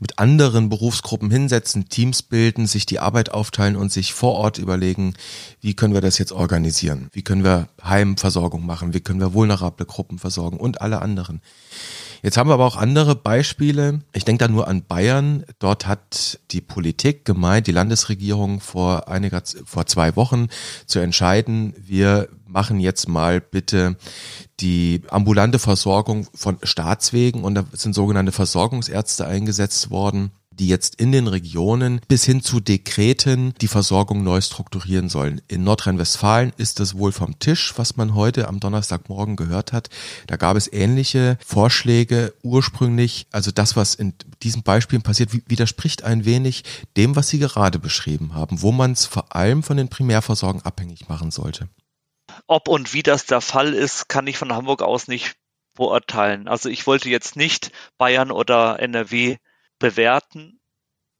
mit 0.00 0.18
anderen 0.18 0.68
Berufsgruppen 0.68 1.30
hinsetzen, 1.30 1.88
Teams 1.88 2.22
bilden, 2.22 2.66
sich 2.66 2.86
die 2.86 2.98
Arbeit 2.98 3.30
aufteilen 3.30 3.76
und 3.76 3.92
sich 3.92 4.12
vor 4.12 4.34
Ort 4.34 4.58
überlegen, 4.58 5.14
wie 5.60 5.74
können 5.74 5.94
wir 5.94 6.00
das 6.00 6.18
jetzt 6.18 6.32
organisieren? 6.32 7.08
Wie 7.12 7.22
können 7.22 7.44
wir 7.44 7.68
Heimversorgung 7.84 8.66
machen? 8.66 8.94
Wie 8.94 9.00
können 9.00 9.20
wir 9.20 9.32
vulnerable 9.32 9.86
Gruppen 9.86 10.18
versorgen 10.18 10.58
und 10.58 10.80
alle 10.80 11.00
anderen? 11.00 11.40
Jetzt 12.22 12.36
haben 12.36 12.48
wir 12.48 12.54
aber 12.54 12.66
auch 12.66 12.76
andere 12.76 13.14
Beispiele. 13.14 14.00
Ich 14.12 14.24
denke 14.24 14.44
da 14.44 14.50
nur 14.50 14.68
an 14.68 14.82
Bayern. 14.82 15.44
Dort 15.58 15.86
hat 15.86 16.40
die 16.50 16.60
Politik 16.60 17.24
gemeint, 17.24 17.66
die 17.66 17.72
Landesregierung 17.72 18.60
vor 18.60 19.08
einiger, 19.08 19.42
vor 19.64 19.86
zwei 19.86 20.16
Wochen 20.16 20.48
zu 20.86 20.98
entscheiden, 20.98 21.74
wir 21.78 22.28
machen 22.46 22.80
jetzt 22.80 23.08
mal 23.08 23.40
bitte 23.40 23.96
die 24.60 25.02
ambulante 25.08 25.58
Versorgung 25.58 26.26
von 26.34 26.58
Staatswegen 26.62 27.44
und 27.44 27.54
da 27.54 27.64
sind 27.72 27.94
sogenannte 27.94 28.32
Versorgungsärzte 28.32 29.26
eingesetzt 29.26 29.90
worden 29.90 30.30
die 30.58 30.68
jetzt 30.68 30.96
in 30.96 31.12
den 31.12 31.26
Regionen 31.26 32.00
bis 32.08 32.24
hin 32.24 32.42
zu 32.42 32.60
Dekreten 32.60 33.54
die 33.60 33.68
Versorgung 33.68 34.24
neu 34.24 34.40
strukturieren 34.40 35.08
sollen. 35.08 35.40
In 35.48 35.64
Nordrhein-Westfalen 35.64 36.52
ist 36.56 36.80
es 36.80 36.96
wohl 36.96 37.12
vom 37.12 37.38
Tisch, 37.38 37.74
was 37.76 37.96
man 37.96 38.14
heute 38.14 38.48
am 38.48 38.60
Donnerstagmorgen 38.60 39.36
gehört 39.36 39.72
hat. 39.72 39.88
Da 40.26 40.36
gab 40.36 40.56
es 40.56 40.72
ähnliche 40.72 41.38
Vorschläge 41.44 42.34
ursprünglich. 42.42 43.26
Also 43.30 43.50
das, 43.50 43.76
was 43.76 43.94
in 43.94 44.14
diesen 44.42 44.62
Beispielen 44.62 45.02
passiert, 45.02 45.30
widerspricht 45.48 46.04
ein 46.04 46.24
wenig 46.24 46.64
dem, 46.96 47.16
was 47.16 47.28
Sie 47.28 47.38
gerade 47.38 47.78
beschrieben 47.78 48.34
haben, 48.34 48.62
wo 48.62 48.72
man 48.72 48.92
es 48.92 49.06
vor 49.06 49.34
allem 49.34 49.62
von 49.62 49.76
den 49.76 49.88
Primärversorgen 49.88 50.62
abhängig 50.62 51.08
machen 51.08 51.30
sollte. 51.30 51.68
Ob 52.46 52.68
und 52.68 52.92
wie 52.92 53.02
das 53.02 53.26
der 53.26 53.40
Fall 53.40 53.72
ist, 53.72 54.08
kann 54.08 54.26
ich 54.26 54.38
von 54.38 54.52
Hamburg 54.52 54.82
aus 54.82 55.08
nicht 55.08 55.36
beurteilen. 55.74 56.48
Also 56.48 56.68
ich 56.68 56.86
wollte 56.86 57.08
jetzt 57.08 57.36
nicht 57.36 57.70
Bayern 57.98 58.30
oder 58.30 58.80
NRW 58.80 59.36
bewerten, 59.78 60.60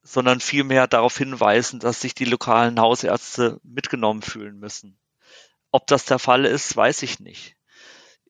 sondern 0.03 0.41
vielmehr 0.41 0.87
darauf 0.87 1.17
hinweisen, 1.19 1.81
dass 1.81 2.01
sich 2.01 2.15
die 2.15 2.25
lokalen 2.25 2.81
Hausärzte 2.81 3.61
mitgenommen 3.63 4.23
fühlen 4.23 4.59
müssen. 4.59 4.99
Ob 5.73 5.87
das 5.89 6.05
der 6.05 6.19
Fall 6.19 6.45
ist, 6.45 6.77
weiß 6.77 7.03
ich 7.03 7.19
nicht. 7.19 7.57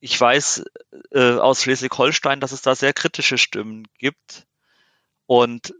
Ich 0.01 0.19
weiß 0.21 0.65
äh, 1.13 1.35
aus 1.35 1.63
Schleswig-Holstein, 1.63 2.41
dass 2.41 2.53
es 2.53 2.63
da 2.63 2.75
sehr 2.75 2.93
kritische 2.93 3.39
Stimmen 3.39 3.87
gibt 3.99 4.47
und 5.27 5.75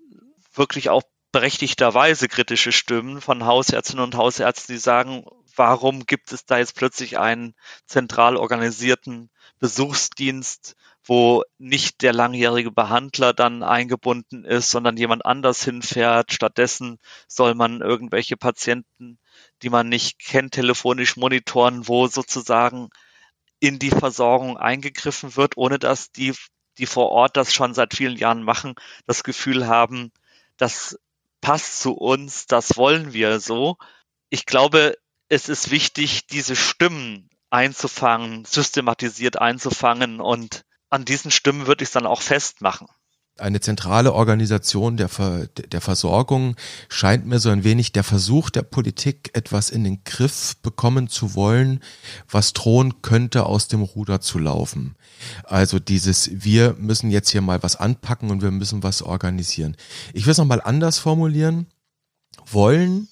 wirklich 0.53 0.91
auch 0.91 1.03
berechtigterweise 1.33 2.29
kritische 2.29 2.73
Stimmen 2.73 3.21
von 3.21 3.45
Hausärztinnen 3.45 4.05
und 4.05 4.17
Hausärzten, 4.17 4.75
die 4.75 4.81
sagen, 4.81 5.27
warum 5.55 6.07
gibt 6.07 6.33
es 6.33 6.47
da 6.47 6.59
jetzt 6.59 6.77
plötzlich 6.77 7.19
einen 7.19 7.55
zentral 7.87 8.37
organisierten 8.37 9.31
Besuchsdienst 9.59 10.77
wo 11.07 11.45
nicht 11.59 12.03
der 12.03 12.13
langjährige 12.13 12.73
Behandler 12.73 13.33
dann 13.33 13.63
eingebunden 13.63 14.45
ist, 14.45 14.71
sondern 14.71 14.97
jemand 14.97 15.25
anders 15.25 15.63
hinfährt. 15.63 16.33
Stattdessen 16.33 16.99
soll 17.29 17.55
man 17.55 17.81
irgendwelche 17.81 18.37
Patienten, 18.37 19.19
die 19.63 19.71
man 19.71 19.89
nicht 19.89 20.19
kennt, 20.19 20.55
telefonisch 20.55 21.17
monitoren, 21.17 21.87
wo 21.87 22.09
sozusagen 22.09 22.89
in 23.61 23.79
die 23.79 23.91
Versorgung 23.91 24.57
eingegriffen 24.57 25.37
wird, 25.37 25.57
ohne 25.57 25.79
dass 25.79 26.11
die, 26.11 26.35
die 26.79 26.87
vor 26.87 27.11
Ort 27.11 27.37
das 27.37 27.55
schon 27.55 27.73
seit 27.73 27.95
vielen 27.95 28.17
Jahren 28.17 28.43
machen, 28.43 28.75
das 29.07 29.23
Gefühl 29.23 29.67
haben, 29.67 30.13
das 30.57 30.99
passt 31.41 31.81
zu 31.81 31.93
uns, 31.93 32.47
das 32.47 32.77
wollen 32.77 33.13
wir 33.13 33.39
so. 33.39 33.77
Ich 34.29 34.45
glaube, 34.45 34.97
es 35.29 35.49
ist 35.49 35.71
wichtig, 35.71 36.27
diese 36.27 36.57
Stimmen 36.57 37.31
einzufangen, 37.51 38.45
systematisiert 38.45 39.41
einzufangen 39.41 40.21
und 40.21 40.65
an 40.91 41.05
diesen 41.05 41.31
Stimmen 41.31 41.67
würde 41.67 41.83
ich 41.83 41.89
es 41.89 41.93
dann 41.93 42.07
auch 42.07 42.23
festmachen. 42.23 42.89
Eine 43.39 43.61
zentrale 43.61 44.15
Organisation 44.15 44.97
der, 44.97 45.11
Ver 45.11 45.47
der 45.49 45.83
Versorgung 45.83 46.57
scheint 46.89 47.27
mir 47.27 47.39
so 47.39 47.51
ein 47.51 47.65
wenig 47.65 47.93
der 47.93 48.03
Versuch 48.03 48.49
der 48.49 48.63
Politik, 48.63 49.31
etwas 49.35 49.69
in 49.69 49.85
den 49.85 50.05
Griff 50.05 50.57
bekommen 50.63 51.09
zu 51.09 51.35
wollen, 51.35 51.81
was 52.31 52.55
drohen 52.55 53.03
könnte, 53.03 53.45
aus 53.45 53.69
dem 53.69 53.83
Ruder 53.83 54.23
zu 54.23 54.39
laufen. 54.39 54.97
Also 55.45 55.79
dieses, 55.79 56.31
wir 56.33 56.77
müssen 56.79 57.11
jetzt 57.11 57.29
hier 57.29 57.43
mal 57.43 57.63
was 57.63 57.77
anpacken 57.77 58.31
und 58.31 58.41
wir 58.41 58.51
müssen 58.53 58.83
was 58.83 59.03
organisieren. 59.03 59.77
Ich 60.15 60.25
will 60.25 60.33
es 60.33 60.39
nochmal 60.39 60.63
anders 60.63 60.99
formulieren. 60.99 61.67
Wollen 62.47 63.09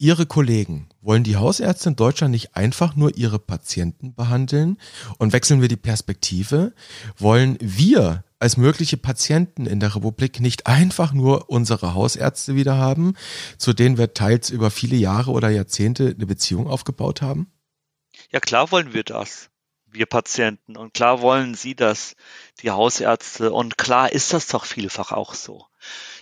Ihre 0.00 0.26
Kollegen, 0.26 0.88
wollen 1.00 1.24
die 1.24 1.36
Hausärzte 1.36 1.88
in 1.88 1.96
Deutschland 1.96 2.30
nicht 2.30 2.54
einfach 2.54 2.94
nur 2.94 3.16
ihre 3.16 3.40
Patienten 3.40 4.14
behandeln? 4.14 4.78
Und 5.18 5.32
wechseln 5.32 5.60
wir 5.60 5.66
die 5.66 5.76
Perspektive? 5.76 6.72
Wollen 7.16 7.58
wir 7.60 8.22
als 8.38 8.56
mögliche 8.56 8.96
Patienten 8.96 9.66
in 9.66 9.80
der 9.80 9.96
Republik 9.96 10.38
nicht 10.38 10.68
einfach 10.68 11.12
nur 11.12 11.50
unsere 11.50 11.94
Hausärzte 11.94 12.54
wieder 12.54 12.76
haben, 12.76 13.14
zu 13.56 13.72
denen 13.72 13.98
wir 13.98 14.14
teils 14.14 14.50
über 14.50 14.70
viele 14.70 14.94
Jahre 14.94 15.32
oder 15.32 15.50
Jahrzehnte 15.50 16.14
eine 16.14 16.26
Beziehung 16.26 16.68
aufgebaut 16.68 17.20
haben? 17.20 17.50
Ja, 18.30 18.38
klar 18.38 18.70
wollen 18.70 18.94
wir 18.94 19.02
das, 19.02 19.50
wir 19.86 20.06
Patienten. 20.06 20.76
Und 20.76 20.94
klar 20.94 21.22
wollen 21.22 21.56
Sie 21.56 21.74
das, 21.74 22.14
die 22.62 22.70
Hausärzte. 22.70 23.52
Und 23.52 23.78
klar 23.78 24.12
ist 24.12 24.32
das 24.32 24.46
doch 24.46 24.64
vielfach 24.64 25.10
auch 25.10 25.34
so. 25.34 25.66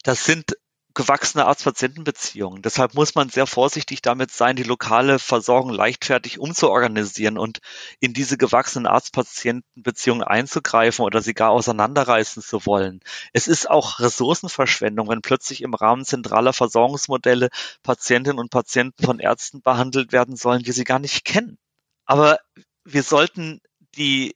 Das 0.03 0.25
sind 0.25 0.57
gewachsene 0.97 1.45
Arzt-Patienten-Beziehungen. 1.45 2.63
Deshalb 2.63 2.95
muss 2.95 3.15
man 3.15 3.29
sehr 3.29 3.47
vorsichtig 3.47 4.01
damit 4.01 4.31
sein, 4.31 4.57
die 4.57 4.63
lokale 4.63 5.19
Versorgung 5.19 5.71
leichtfertig 5.71 6.39
umzuorganisieren 6.39 7.37
und 7.37 7.61
in 8.01 8.15
diese 8.15 8.39
gewachsenen 8.39 8.87
Arzt-Patienten-Beziehungen 8.87 10.23
einzugreifen 10.23 11.05
oder 11.05 11.21
sie 11.21 11.35
gar 11.35 11.51
auseinanderreißen 11.51 12.43
zu 12.43 12.65
wollen. 12.65 13.01
Es 13.35 13.47
ist 13.47 13.69
auch 13.69 14.01
Ressourcenverschwendung, 14.01 15.09
wenn 15.09 15.21
plötzlich 15.21 15.61
im 15.63 15.75
Rahmen 15.75 16.07
zentraler 16.07 16.55
Versorgungsmodelle 16.55 17.51
Patientinnen 17.83 18.39
und 18.39 18.51
Patienten 18.51 19.05
von 19.05 19.19
Ärzten 19.19 19.61
behandelt 19.61 20.13
werden 20.13 20.35
sollen, 20.35 20.63
die 20.63 20.73
sie 20.73 20.85
gar 20.85 20.99
nicht 20.99 21.27
kennen. 21.27 21.59
Aber 22.07 22.39
wir 22.85 23.03
sollten 23.03 23.61
die 23.97 24.35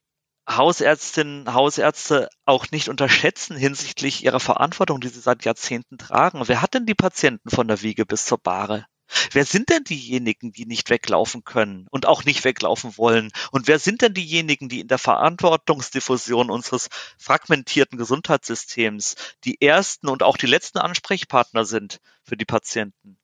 Hausärztinnen, 0.56 1.52
Hausärzte 1.54 2.28
auch 2.44 2.66
nicht 2.70 2.88
unterschätzen 2.88 3.56
hinsichtlich 3.56 4.24
ihrer 4.24 4.40
Verantwortung, 4.40 5.00
die 5.00 5.08
sie 5.08 5.20
seit 5.20 5.44
Jahrzehnten 5.44 5.98
tragen. 5.98 6.42
Wer 6.46 6.62
hat 6.62 6.74
denn 6.74 6.86
die 6.86 6.94
Patienten 6.94 7.50
von 7.50 7.68
der 7.68 7.82
Wiege 7.82 8.04
bis 8.04 8.24
zur 8.24 8.38
Bahre? 8.38 8.86
Wer 9.32 9.44
sind 9.44 9.70
denn 9.70 9.84
diejenigen, 9.84 10.52
die 10.52 10.66
nicht 10.66 10.88
weglaufen 10.88 11.42
können 11.44 11.86
und 11.90 12.06
auch 12.06 12.24
nicht 12.24 12.44
weglaufen 12.44 12.96
wollen? 12.96 13.30
Und 13.50 13.66
wer 13.66 13.78
sind 13.78 14.02
denn 14.02 14.14
diejenigen, 14.14 14.68
die 14.68 14.80
in 14.80 14.88
der 14.88 14.98
Verantwortungsdiffusion 14.98 16.50
unseres 16.50 16.88
fragmentierten 17.18 17.98
Gesundheitssystems 17.98 19.16
die 19.44 19.60
ersten 19.60 20.08
und 20.08 20.22
auch 20.22 20.36
die 20.36 20.46
letzten 20.46 20.78
Ansprechpartner 20.78 21.64
sind 21.64 22.00
für 22.22 22.36
die 22.36 22.44
Patienten? 22.44 23.18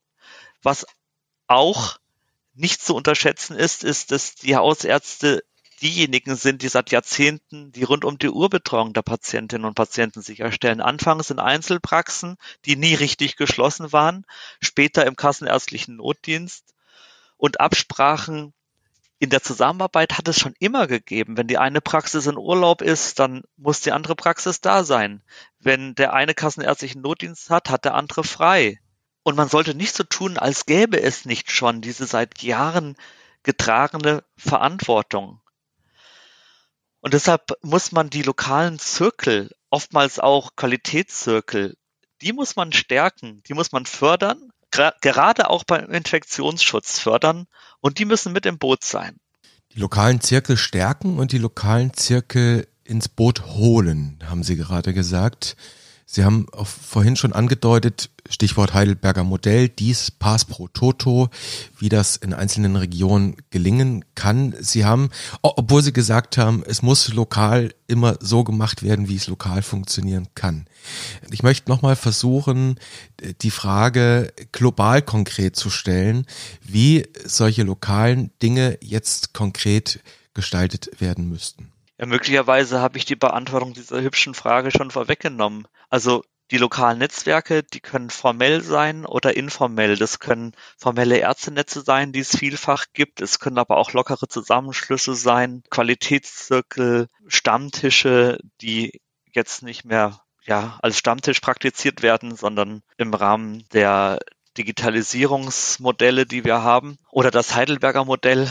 Was 0.62 0.87
auch 1.47 1.99
nicht 2.54 2.83
zu 2.83 2.95
unterschätzen 2.95 3.56
ist, 3.56 3.85
ist, 3.85 4.11
dass 4.11 4.35
die 4.35 4.56
Hausärzte 4.56 5.42
diejenigen 5.83 6.37
sind, 6.37 6.62
die 6.62 6.68
seit 6.68 6.90
Jahrzehnten 6.90 7.73
die 7.73 7.85
rund 7.85 8.04
um 8.04 8.18
die 8.18 8.30
Uhr 8.30 8.50
Betreuung 8.50 8.92
der 8.92 9.02
Patientinnen 9.02 9.66
und 9.66 9.75
Patienten 9.75 10.23
sicherstellen. 10.23 10.80
Anfangs 10.80 11.30
in 11.30 11.38
Einzelpraxen, 11.38 12.37
die 12.64 12.76
nie 12.76 12.95
richtig 12.95 13.37
geschlossen 13.37 13.92
waren, 13.92 14.25
später 14.61 15.06
im 15.06 15.16
kassenärztlichen 15.16 15.97
Notdienst 15.97 16.75
und 17.37 17.61
Absprachen 17.61 18.52
in 19.18 19.30
der 19.30 19.42
Zusammenarbeit 19.42 20.18
hat 20.18 20.28
es 20.28 20.38
schon 20.38 20.54
immer 20.59 20.87
gegeben. 20.87 21.37
Wenn 21.37 21.47
die 21.47 21.56
eine 21.56 21.80
Praxis 21.80 22.26
in 22.26 22.37
Urlaub 22.37 22.83
ist, 22.83 23.18
dann 23.18 23.42
muss 23.56 23.80
die 23.80 23.92
andere 23.92 24.14
Praxis 24.14 24.61
da 24.61 24.85
sein. 24.85 25.23
Wenn 25.59 25.95
der 25.95 26.12
eine 26.12 26.35
kassenärztlichen 26.35 27.00
Notdienst 27.00 27.49
hat, 27.49 27.71
hat 27.71 27.87
der 27.87 27.95
andere 27.95 28.25
frei. 28.25 28.78
Und 29.23 29.37
man 29.37 29.49
sollte 29.49 29.75
nicht 29.75 29.95
so 29.95 30.04
tun, 30.04 30.37
als 30.37 30.66
gäbe 30.66 31.00
es 31.00 31.25
nicht 31.25 31.50
schon 31.50 31.80
diese 31.80 32.06
seit 32.06 32.42
Jahren 32.42 32.97
getragene 33.42 34.23
Verantwortung. 34.37 35.40
Und 37.06 37.14
deshalb 37.14 37.52
muss 37.62 37.92
man 37.92 38.10
die 38.10 38.22
lokalen 38.22 38.80
Zirkel, 38.80 39.52
oftmals 39.70 40.18
auch 40.18 40.56
Qualitätszirkel, 40.56 41.76
die 42.20 42.32
muss 42.32 42.56
man 42.56 42.72
stärken, 42.72 43.44
die 43.46 43.54
muss 43.54 43.70
man 43.70 43.86
fördern, 43.86 44.50
gerade 44.72 45.48
auch 45.48 45.62
beim 45.62 45.88
Infektionsschutz 45.92 46.98
fördern 46.98 47.46
und 47.78 48.00
die 48.00 48.06
müssen 48.06 48.32
mit 48.32 48.44
im 48.44 48.58
Boot 48.58 48.82
sein. 48.82 49.18
Die 49.70 49.78
lokalen 49.78 50.20
Zirkel 50.20 50.56
stärken 50.56 51.20
und 51.20 51.30
die 51.30 51.38
lokalen 51.38 51.92
Zirkel 51.94 52.66
ins 52.82 53.08
Boot 53.08 53.46
holen, 53.46 54.18
haben 54.28 54.42
Sie 54.42 54.56
gerade 54.56 54.92
gesagt. 54.92 55.56
Sie 56.08 56.25
haben 56.25 56.46
auch 56.52 56.68
vorhin 56.68 57.16
schon 57.16 57.32
angedeutet, 57.32 58.10
Stichwort 58.30 58.75
Heidelberger 58.75 59.25
Modell, 59.25 59.68
dies 59.68 60.12
Pass 60.12 60.44
pro 60.44 60.68
Toto, 60.68 61.30
wie 61.78 61.88
das 61.88 62.16
in 62.16 62.32
einzelnen 62.32 62.76
Regionen 62.76 63.36
gelingen 63.50 64.04
kann. 64.14 64.54
Sie 64.60 64.84
haben, 64.84 65.10
obwohl 65.42 65.82
Sie 65.82 65.92
gesagt 65.92 66.38
haben, 66.38 66.62
es 66.64 66.80
muss 66.80 67.12
lokal 67.12 67.75
immer 67.88 68.18
so 68.20 68.44
gemacht 68.44 68.84
werden, 68.84 69.08
wie 69.08 69.16
es 69.16 69.26
lokal 69.26 69.62
funktionieren 69.62 70.28
kann. 70.36 70.66
Ich 71.32 71.42
möchte 71.42 71.68
nochmal 71.68 71.96
versuchen, 71.96 72.78
die 73.42 73.50
Frage 73.50 74.32
global 74.52 75.02
konkret 75.02 75.56
zu 75.56 75.70
stellen, 75.70 76.25
wie 76.62 77.08
solche 77.25 77.64
lokalen 77.64 78.30
Dinge 78.40 78.78
jetzt 78.80 79.34
konkret 79.34 80.00
gestaltet 80.34 81.00
werden 81.00 81.28
müssten. 81.28 81.72
Ja, 81.98 82.06
möglicherweise 82.06 82.80
habe 82.80 82.98
ich 82.98 83.04
die 83.04 83.16
Beantwortung 83.16 83.72
dieser 83.72 84.02
hübschen 84.02 84.34
Frage 84.34 84.70
schon 84.70 84.90
vorweggenommen. 84.90 85.66
Also 85.88 86.22
die 86.50 86.58
lokalen 86.58 86.98
Netzwerke, 86.98 87.62
die 87.64 87.80
können 87.80 88.10
formell 88.10 88.62
sein 88.62 89.04
oder 89.04 89.36
informell. 89.36 89.96
Das 89.96 90.20
können 90.20 90.52
formelle 90.76 91.18
Ärztenetze 91.18 91.80
sein, 91.80 92.12
die 92.12 92.20
es 92.20 92.36
vielfach 92.36 92.86
gibt. 92.92 93.20
Es 93.20 93.40
können 93.40 93.58
aber 93.58 93.78
auch 93.78 93.92
lockere 93.92 94.28
Zusammenschlüsse 94.28 95.14
sein, 95.14 95.62
Qualitätszirkel, 95.70 97.08
Stammtische, 97.26 98.38
die 98.60 99.00
jetzt 99.32 99.62
nicht 99.62 99.84
mehr 99.84 100.20
ja, 100.44 100.78
als 100.82 100.98
Stammtisch 100.98 101.40
praktiziert 101.40 102.02
werden, 102.02 102.36
sondern 102.36 102.82
im 102.96 103.12
Rahmen 103.12 103.64
der 103.72 104.20
Digitalisierungsmodelle, 104.56 106.26
die 106.26 106.44
wir 106.44 106.62
haben. 106.62 106.98
Oder 107.10 107.32
das 107.32 107.54
Heidelberger 107.56 108.04
Modell, 108.04 108.48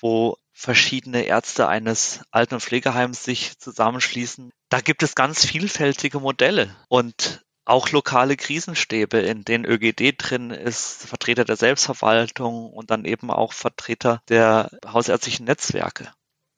wo 0.00 0.36
verschiedene 0.58 1.22
Ärzte 1.22 1.68
eines 1.68 2.22
Alten- 2.32 2.54
und 2.54 2.60
Pflegeheims 2.60 3.22
sich 3.22 3.56
zusammenschließen. 3.60 4.50
Da 4.70 4.80
gibt 4.80 5.04
es 5.04 5.14
ganz 5.14 5.46
vielfältige 5.46 6.18
Modelle 6.18 6.74
und 6.88 7.44
auch 7.64 7.90
lokale 7.90 8.36
Krisenstäbe, 8.36 9.18
in 9.18 9.44
denen 9.44 9.64
ÖGD 9.64 10.14
drin 10.18 10.50
ist, 10.50 11.06
Vertreter 11.06 11.44
der 11.44 11.56
Selbstverwaltung 11.56 12.72
und 12.72 12.90
dann 12.90 13.04
eben 13.04 13.30
auch 13.30 13.52
Vertreter 13.52 14.20
der 14.28 14.70
hausärztlichen 14.84 15.46
Netzwerke. 15.46 16.10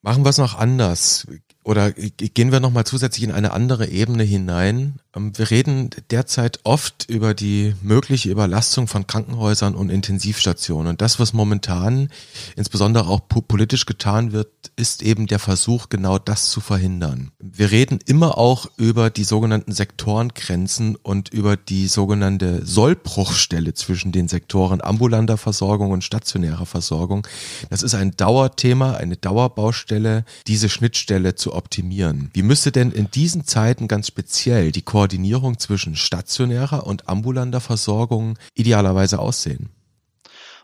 Machen 0.02 0.24
wir 0.24 0.30
es 0.30 0.38
noch 0.38 0.54
anders 0.54 1.26
oder 1.62 1.92
gehen 1.92 2.52
wir 2.52 2.60
nochmal 2.60 2.84
zusätzlich 2.84 3.22
in 3.22 3.32
eine 3.32 3.52
andere 3.52 3.88
Ebene 3.88 4.22
hinein. 4.22 4.94
Ähm, 5.14 5.36
wir 5.36 5.50
reden 5.50 5.90
derzeit 6.10 6.60
oft 6.64 7.04
über 7.08 7.34
die 7.34 7.74
mögliche 7.82 8.30
Überlastung 8.30 8.86
von 8.86 9.06
Krankenhäusern 9.06 9.74
und 9.74 9.90
Intensivstationen. 9.90 10.88
Und 10.88 11.02
das, 11.02 11.20
was 11.20 11.34
momentan 11.34 12.08
insbesondere 12.56 13.08
auch 13.08 13.20
politisch 13.28 13.84
getan 13.84 14.32
wird, 14.32 14.48
ist 14.76 15.02
eben 15.02 15.26
der 15.26 15.38
Versuch, 15.38 15.90
genau 15.90 16.18
das 16.18 16.50
zu 16.50 16.60
verhindern. 16.60 17.30
Wir 17.38 17.70
reden 17.70 17.98
immer 18.06 18.38
auch 18.38 18.66
über 18.78 19.10
die 19.10 19.24
sogenannten 19.24 19.72
Sektorengrenzen 19.72 20.96
und 20.96 21.28
über 21.28 21.58
die 21.58 21.88
sogenannte 21.88 22.64
Sollbruchstelle 22.64 23.74
zwischen 23.74 24.12
den 24.12 24.28
Sektoren 24.28 24.80
ambulanter 24.80 25.36
Versorgung 25.36 25.90
und 25.90 26.04
stationärer 26.04 26.66
Versorgung. 26.66 27.26
Das 27.68 27.82
ist 27.82 27.94
ein 27.94 28.16
Dauerthema, 28.16 28.94
eine 28.94 29.18
Dauerbaustelle, 29.18 30.24
diese 30.46 30.70
Schnittstelle 30.70 31.34
zu 31.34 31.49
optimieren. 31.52 32.30
Wie 32.32 32.42
müsste 32.42 32.72
denn 32.72 32.92
in 32.92 33.10
diesen 33.10 33.44
Zeiten 33.44 33.88
ganz 33.88 34.06
speziell 34.06 34.72
die 34.72 34.82
Koordinierung 34.82 35.58
zwischen 35.58 35.96
stationärer 35.96 36.86
und 36.86 37.08
ambulanter 37.08 37.60
Versorgung 37.60 38.38
idealerweise 38.54 39.18
aussehen? 39.18 39.70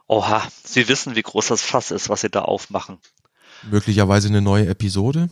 Oha, 0.09 0.47
Sie 0.65 0.89
wissen, 0.89 1.17
wie 1.17 1.23
groß 1.23 1.49
das 1.49 1.63
Fass 1.63 1.91
ist, 1.91 2.09
was 2.09 2.21
Sie 2.21 2.31
da 2.31 2.43
aufmachen. 2.43 2.99
Möglicherweise 3.69 4.29
eine 4.29 4.43
neue 4.43 4.67
Episode? 4.67 5.29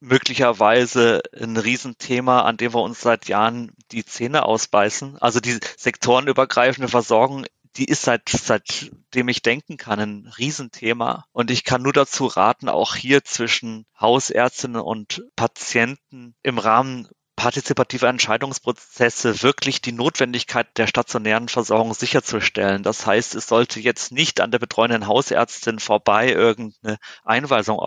möglicherweise 0.00 1.20
ein 1.38 1.56
Riesenthema, 1.56 2.42
an 2.42 2.56
dem 2.56 2.74
wir 2.74 2.82
uns 2.82 3.00
seit 3.00 3.28
Jahren 3.28 3.72
die 3.90 4.04
Zähne 4.04 4.44
ausbeißen. 4.44 5.18
Also 5.18 5.40
die 5.40 5.58
sektorenübergreifende 5.76 6.88
Versorgung 6.88 7.46
die 7.78 7.84
ist 7.84 8.02
seit, 8.02 8.28
seitdem 8.28 9.28
ich 9.28 9.42
denken 9.42 9.76
kann, 9.76 10.00
ein 10.00 10.32
Riesenthema. 10.36 11.24
Und 11.32 11.50
ich 11.50 11.64
kann 11.64 11.82
nur 11.82 11.92
dazu 11.92 12.26
raten, 12.26 12.68
auch 12.68 12.96
hier 12.96 13.22
zwischen 13.24 13.86
Hausärztinnen 13.98 14.80
und 14.80 15.22
Patienten 15.36 16.34
im 16.42 16.58
Rahmen 16.58 17.08
partizipative 17.38 18.08
Entscheidungsprozesse 18.08 19.44
wirklich 19.44 19.80
die 19.80 19.92
Notwendigkeit 19.92 20.76
der 20.76 20.88
stationären 20.88 21.48
Versorgung 21.48 21.94
sicherzustellen. 21.94 22.82
Das 22.82 23.06
heißt, 23.06 23.36
es 23.36 23.46
sollte 23.46 23.78
jetzt 23.78 24.10
nicht 24.10 24.40
an 24.40 24.50
der 24.50 24.58
betreuenden 24.58 25.06
Hausärztin 25.06 25.78
vorbei 25.78 26.32
irgendeine 26.32 26.98
Einweisung 27.24 27.78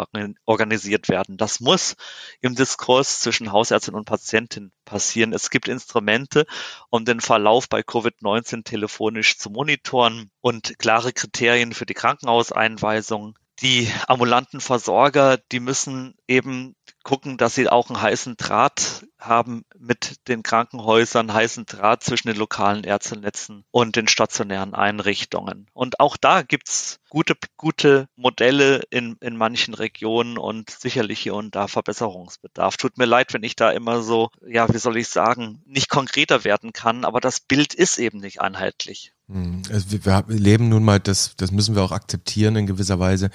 organisiert 0.46 1.10
werden. 1.10 1.36
Das 1.36 1.60
muss 1.60 1.98
im 2.40 2.56
Diskurs 2.56 3.20
zwischen 3.20 3.52
Hausärztin 3.52 3.94
und 3.94 4.06
Patientin 4.06 4.72
passieren. 4.86 5.34
Es 5.34 5.50
gibt 5.50 5.68
Instrumente, 5.68 6.46
um 6.90 7.04
den 7.04 7.20
Verlauf 7.20 7.68
bei 7.68 7.82
Covid-19 7.82 8.64
telefonisch 8.64 9.38
zu 9.38 9.50
monitoren 9.50 10.32
und 10.40 10.80
klare 10.80 11.12
Kriterien 11.12 11.74
für 11.74 11.86
die 11.86 11.94
Krankenhauseinweisung 11.94 13.38
die 13.62 13.92
ambulanten 14.08 14.60
Versorger, 14.60 15.38
die 15.52 15.60
müssen 15.60 16.16
eben 16.28 16.76
gucken, 17.04 17.38
dass 17.38 17.56
sie 17.56 17.70
auch 17.70 17.90
einen 17.90 18.02
heißen 18.02 18.38
Draht 18.38 19.06
haben 19.20 19.64
mit 19.78 20.28
den 20.28 20.44
Krankenhäusern, 20.44 21.34
heißen 21.34 21.66
Draht 21.66 22.04
zwischen 22.04 22.28
den 22.28 22.38
lokalen 22.38 22.84
Ärztenetzen 22.84 23.64
und 23.72 23.96
den 23.96 24.08
stationären 24.08 24.74
Einrichtungen. 24.74 25.68
Und 25.74 26.00
auch 26.00 26.18
da 26.18 26.42
gibt's 26.42 27.00
gute, 27.10 27.36
gute 27.58 28.08
Modelle 28.16 28.82
in, 28.90 29.18
in 29.22 29.38
manchen 29.38 29.74
Regionen 29.74 30.38
und 30.38 30.70
sicherlich 30.70 31.20
hier 31.20 31.36
und 31.36 31.56
da 31.56 31.68
Verbesserungsbedarf. 31.68 32.78
Tut 32.78 32.98
mir 32.98 33.06
leid, 33.06 33.34
wenn 33.34 33.44
ich 33.44 33.56
da 33.56 33.72
immer 33.72 34.02
so, 34.02 34.30
ja, 34.48 34.74
wie 34.74 34.80
soll 34.80 34.98
ich 34.98 35.10
sagen, 35.10 35.62
nicht 35.66 35.90
konkreter 35.90 36.44
werden 36.44 36.74
kann, 36.74 37.06
aber 37.06 37.20
das 37.20 37.40
Bild 37.40 37.74
ist 37.74 38.00
eben 38.00 38.20
nicht 38.20 38.42
einheitlich. 38.42 39.14
Hm, 39.32 39.62
also 39.72 39.86
wir, 39.92 40.24
leben 40.28 40.68
nun 40.70 40.84
mal, 40.84 41.00
das, 41.00 41.36
das 41.38 41.52
müssen 41.52 41.76
wir 41.76 41.84
auch 41.84 41.92
akzeptieren 41.92 42.56
in 42.58 42.68
gewisser 42.68 43.00
Weise. 43.00 43.30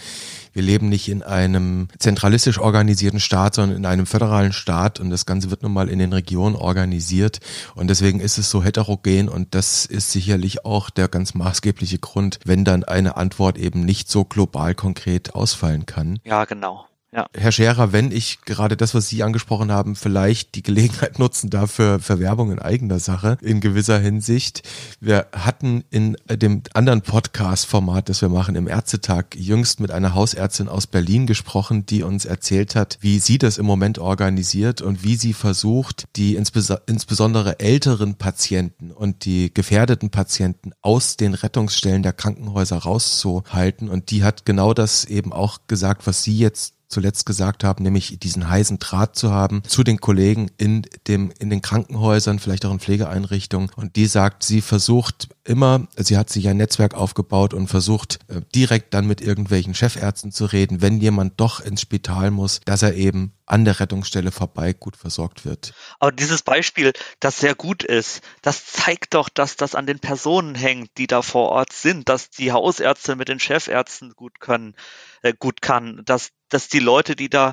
Wir 0.52 0.62
leben 0.62 0.88
nicht 0.88 1.08
in 1.08 1.22
einem 1.22 1.88
zentralistisch 1.98 2.58
organisierten 2.58 3.20
Staat, 3.20 3.54
sondern 3.54 3.78
in 3.78 3.86
einem 3.86 4.06
föderalen 4.06 4.52
Staat 4.52 5.00
und 5.00 5.10
das 5.10 5.24
Ganze 5.24 5.50
wird 5.50 5.62
nun 5.62 5.72
mal 5.72 5.88
in 5.88 5.98
den 5.98 6.12
Regionen 6.12 6.54
organisiert 6.54 7.40
und 7.74 7.88
deswegen 7.88 8.20
ist 8.20 8.36
es 8.36 8.50
so 8.50 8.62
heterogen 8.62 9.28
und 9.28 9.54
das 9.54 9.86
ist 9.86 10.12
sicherlich 10.12 10.64
auch 10.64 10.90
der 10.90 11.08
ganz 11.08 11.34
maßgebliche 11.34 11.98
Grund, 11.98 12.40
wenn 12.44 12.64
dann 12.64 12.84
eine 12.84 13.16
Antwort 13.16 13.56
eben 13.56 13.80
nicht 13.80 14.10
so 14.10 14.24
global 14.24 14.74
konkret 14.74 15.34
ausfallen 15.34 15.86
kann. 15.86 16.18
Ja, 16.24 16.44
genau. 16.44 16.86
Ja. 17.16 17.28
Herr 17.34 17.50
Scherer, 17.50 17.94
wenn 17.94 18.12
ich 18.12 18.42
gerade 18.42 18.76
das, 18.76 18.94
was 18.94 19.08
Sie 19.08 19.22
angesprochen 19.22 19.72
haben, 19.72 19.96
vielleicht 19.96 20.54
die 20.54 20.62
Gelegenheit 20.62 21.18
nutzen 21.18 21.48
dafür 21.48 21.98
für 21.98 22.20
Werbung 22.20 22.52
in 22.52 22.58
eigener 22.58 22.98
Sache 22.98 23.38
in 23.40 23.62
gewisser 23.62 23.98
Hinsicht. 23.98 24.68
Wir 25.00 25.26
hatten 25.32 25.82
in 25.88 26.18
dem 26.30 26.60
anderen 26.74 27.00
Podcast-Format, 27.00 28.10
das 28.10 28.20
wir 28.20 28.28
machen 28.28 28.54
im 28.54 28.68
Ärztetag, 28.68 29.34
jüngst 29.34 29.80
mit 29.80 29.92
einer 29.92 30.14
Hausärztin 30.14 30.68
aus 30.68 30.86
Berlin 30.86 31.26
gesprochen, 31.26 31.86
die 31.86 32.02
uns 32.02 32.26
erzählt 32.26 32.76
hat, 32.76 32.98
wie 33.00 33.18
sie 33.18 33.38
das 33.38 33.56
im 33.56 33.64
Moment 33.64 33.98
organisiert 33.98 34.82
und 34.82 35.02
wie 35.02 35.16
sie 35.16 35.32
versucht, 35.32 36.04
die 36.16 36.34
insbesondere 36.36 37.60
älteren 37.60 38.16
Patienten 38.16 38.90
und 38.90 39.24
die 39.24 39.54
gefährdeten 39.54 40.10
Patienten 40.10 40.72
aus 40.82 41.16
den 41.16 41.32
Rettungsstellen 41.32 42.02
der 42.02 42.12
Krankenhäuser 42.12 42.76
rauszuhalten. 42.76 43.88
Und 43.88 44.10
die 44.10 44.22
hat 44.22 44.44
genau 44.44 44.74
das 44.74 45.06
eben 45.06 45.32
auch 45.32 45.60
gesagt, 45.66 46.06
was 46.06 46.22
Sie 46.22 46.36
jetzt 46.36 46.75
zuletzt 46.88 47.26
gesagt 47.26 47.64
haben, 47.64 47.82
nämlich 47.82 48.18
diesen 48.18 48.48
heißen 48.48 48.78
Draht 48.78 49.16
zu 49.16 49.30
haben 49.30 49.62
zu 49.64 49.82
den 49.82 50.00
Kollegen 50.00 50.50
in 50.56 50.82
dem, 51.08 51.32
in 51.38 51.50
den 51.50 51.62
Krankenhäusern, 51.62 52.38
vielleicht 52.38 52.64
auch 52.64 52.72
in 52.72 52.80
Pflegeeinrichtungen. 52.80 53.70
Und 53.76 53.96
die 53.96 54.06
sagt, 54.06 54.42
sie 54.44 54.60
versucht 54.60 55.28
immer, 55.48 55.88
sie 55.96 56.16
hat 56.16 56.30
sich 56.30 56.48
ein 56.48 56.56
Netzwerk 56.56 56.94
aufgebaut 56.94 57.54
und 57.54 57.68
versucht 57.68 58.18
äh, 58.28 58.40
direkt 58.54 58.94
dann 58.94 59.06
mit 59.06 59.20
irgendwelchen 59.20 59.74
Chefärzten 59.74 60.32
zu 60.32 60.46
reden, 60.46 60.82
wenn 60.82 61.00
jemand 61.00 61.40
doch 61.40 61.60
ins 61.60 61.82
Spital 61.82 62.30
muss, 62.30 62.60
dass 62.64 62.82
er 62.82 62.94
eben 62.94 63.32
an 63.46 63.64
der 63.64 63.78
Rettungsstelle 63.78 64.32
vorbei 64.32 64.72
gut 64.72 64.96
versorgt 64.96 65.44
wird. 65.44 65.72
Aber 66.00 66.12
dieses 66.12 66.42
Beispiel, 66.42 66.92
das 67.20 67.38
sehr 67.38 67.54
gut 67.54 67.84
ist, 67.84 68.20
das 68.42 68.66
zeigt 68.66 69.14
doch, 69.14 69.28
dass 69.28 69.56
das 69.56 69.74
an 69.74 69.86
den 69.86 70.00
Personen 70.00 70.54
hängt, 70.54 70.90
die 70.98 71.06
da 71.06 71.22
vor 71.22 71.50
Ort 71.50 71.72
sind, 71.72 72.08
dass 72.08 72.30
die 72.30 72.52
Hausärzte 72.52 73.16
mit 73.16 73.28
den 73.28 73.38
Chefärzten 73.38 74.14
gut 74.16 74.40
können, 74.40 74.74
äh, 75.22 75.32
gut 75.38 75.62
kann, 75.62 76.02
dass, 76.04 76.30
dass 76.48 76.68
die 76.68 76.80
Leute, 76.80 77.16
die 77.16 77.30
da 77.30 77.52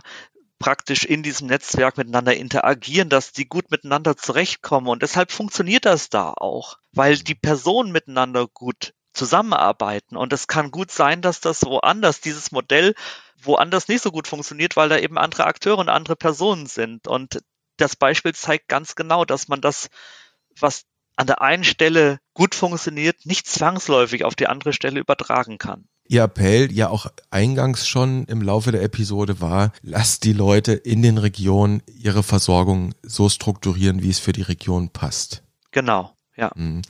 praktisch 0.59 1.03
in 1.03 1.23
diesem 1.23 1.47
Netzwerk 1.47 1.97
miteinander 1.97 2.35
interagieren, 2.35 3.09
dass 3.09 3.31
die 3.31 3.45
gut 3.45 3.71
miteinander 3.71 4.15
zurechtkommen. 4.15 4.87
Und 4.87 5.01
deshalb 5.01 5.31
funktioniert 5.31 5.85
das 5.85 6.09
da 6.09 6.33
auch, 6.35 6.77
weil 6.91 7.17
die 7.17 7.35
Personen 7.35 7.91
miteinander 7.91 8.47
gut 8.47 8.93
zusammenarbeiten. 9.13 10.17
Und 10.17 10.33
es 10.33 10.47
kann 10.47 10.71
gut 10.71 10.91
sein, 10.91 11.21
dass 11.21 11.39
das 11.39 11.63
woanders, 11.63 12.21
dieses 12.21 12.51
Modell 12.51 12.95
woanders 13.41 13.87
nicht 13.87 14.01
so 14.01 14.11
gut 14.11 14.27
funktioniert, 14.27 14.75
weil 14.75 14.89
da 14.89 14.97
eben 14.97 15.17
andere 15.17 15.45
Akteure 15.45 15.79
und 15.79 15.89
andere 15.89 16.15
Personen 16.15 16.65
sind. 16.65 17.07
Und 17.07 17.43
das 17.77 17.95
Beispiel 17.95 18.33
zeigt 18.33 18.67
ganz 18.67 18.95
genau, 18.95 19.25
dass 19.25 19.47
man 19.47 19.61
das, 19.61 19.89
was 20.59 20.85
an 21.15 21.27
der 21.27 21.41
einen 21.41 21.63
Stelle 21.63 22.19
gut 22.33 22.55
funktioniert, 22.55 23.25
nicht 23.25 23.47
zwangsläufig 23.47 24.23
auf 24.23 24.35
die 24.35 24.47
andere 24.47 24.73
Stelle 24.73 24.99
übertragen 24.99 25.57
kann. 25.57 25.87
Ihr 26.13 26.21
Appell 26.21 26.71
ja 26.71 26.89
auch 26.89 27.07
eingangs 27.31 27.87
schon 27.87 28.25
im 28.25 28.43
Laufe 28.43 28.71
der 28.71 28.83
Episode 28.83 29.41
war, 29.41 29.73
lasst 29.81 30.25
die 30.25 30.33
Leute 30.33 30.73
in 30.73 31.01
den 31.01 31.17
Regionen 31.17 31.81
ihre 31.87 32.21
Versorgung 32.21 32.93
so 33.01 33.29
strukturieren, 33.29 34.03
wie 34.03 34.11
es 34.11 34.19
für 34.19 34.31
die 34.31 34.43
Region 34.43 34.89
passt. 34.89 35.41
Genau, 35.71 36.11
ja. 36.37 36.51
Mhm. 36.53 36.83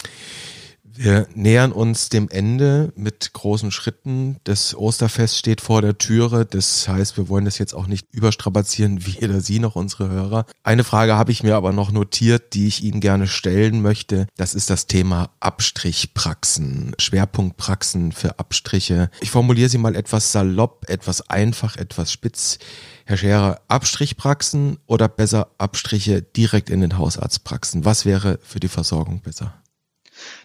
Wir 0.95 1.27
nähern 1.33 1.71
uns 1.71 2.09
dem 2.09 2.29
Ende 2.29 2.93
mit 2.95 3.33
großen 3.33 3.71
Schritten. 3.71 4.37
Das 4.43 4.75
Osterfest 4.75 5.37
steht 5.37 5.59
vor 5.59 5.81
der 5.81 5.97
Türe. 5.97 6.45
Das 6.45 6.87
heißt, 6.87 7.17
wir 7.17 7.29
wollen 7.29 7.45
das 7.45 7.57
jetzt 7.57 7.73
auch 7.73 7.87
nicht 7.87 8.07
überstrapazieren, 8.11 9.05
weder 9.05 9.41
Sie 9.41 9.59
noch 9.59 9.75
unsere 9.75 10.09
Hörer. 10.09 10.45
Eine 10.61 10.83
Frage 10.83 11.15
habe 11.15 11.31
ich 11.31 11.41
mir 11.41 11.55
aber 11.55 11.71
noch 11.71 11.91
notiert, 11.91 12.53
die 12.53 12.67
ich 12.67 12.83
Ihnen 12.83 12.99
gerne 12.99 13.25
stellen 13.25 13.81
möchte. 13.81 14.27
Das 14.37 14.53
ist 14.53 14.69
das 14.69 14.85
Thema 14.85 15.31
Abstrichpraxen, 15.39 16.93
Schwerpunktpraxen 16.99 18.11
für 18.11 18.37
Abstriche. 18.37 19.09
Ich 19.21 19.31
formuliere 19.31 19.69
sie 19.69 19.79
mal 19.79 19.95
etwas 19.95 20.31
salopp, 20.31 20.85
etwas 20.89 21.27
einfach, 21.29 21.75
etwas 21.75 22.11
spitz. 22.11 22.59
Herr 23.05 23.17
Scherer, 23.17 23.61
Abstrichpraxen 23.67 24.77
oder 24.85 25.09
besser 25.09 25.49
Abstriche 25.57 26.21
direkt 26.21 26.69
in 26.69 26.81
den 26.81 26.97
Hausarztpraxen? 26.97 27.83
Was 27.83 28.05
wäre 28.05 28.39
für 28.43 28.59
die 28.59 28.69
Versorgung 28.69 29.21
besser? 29.21 29.53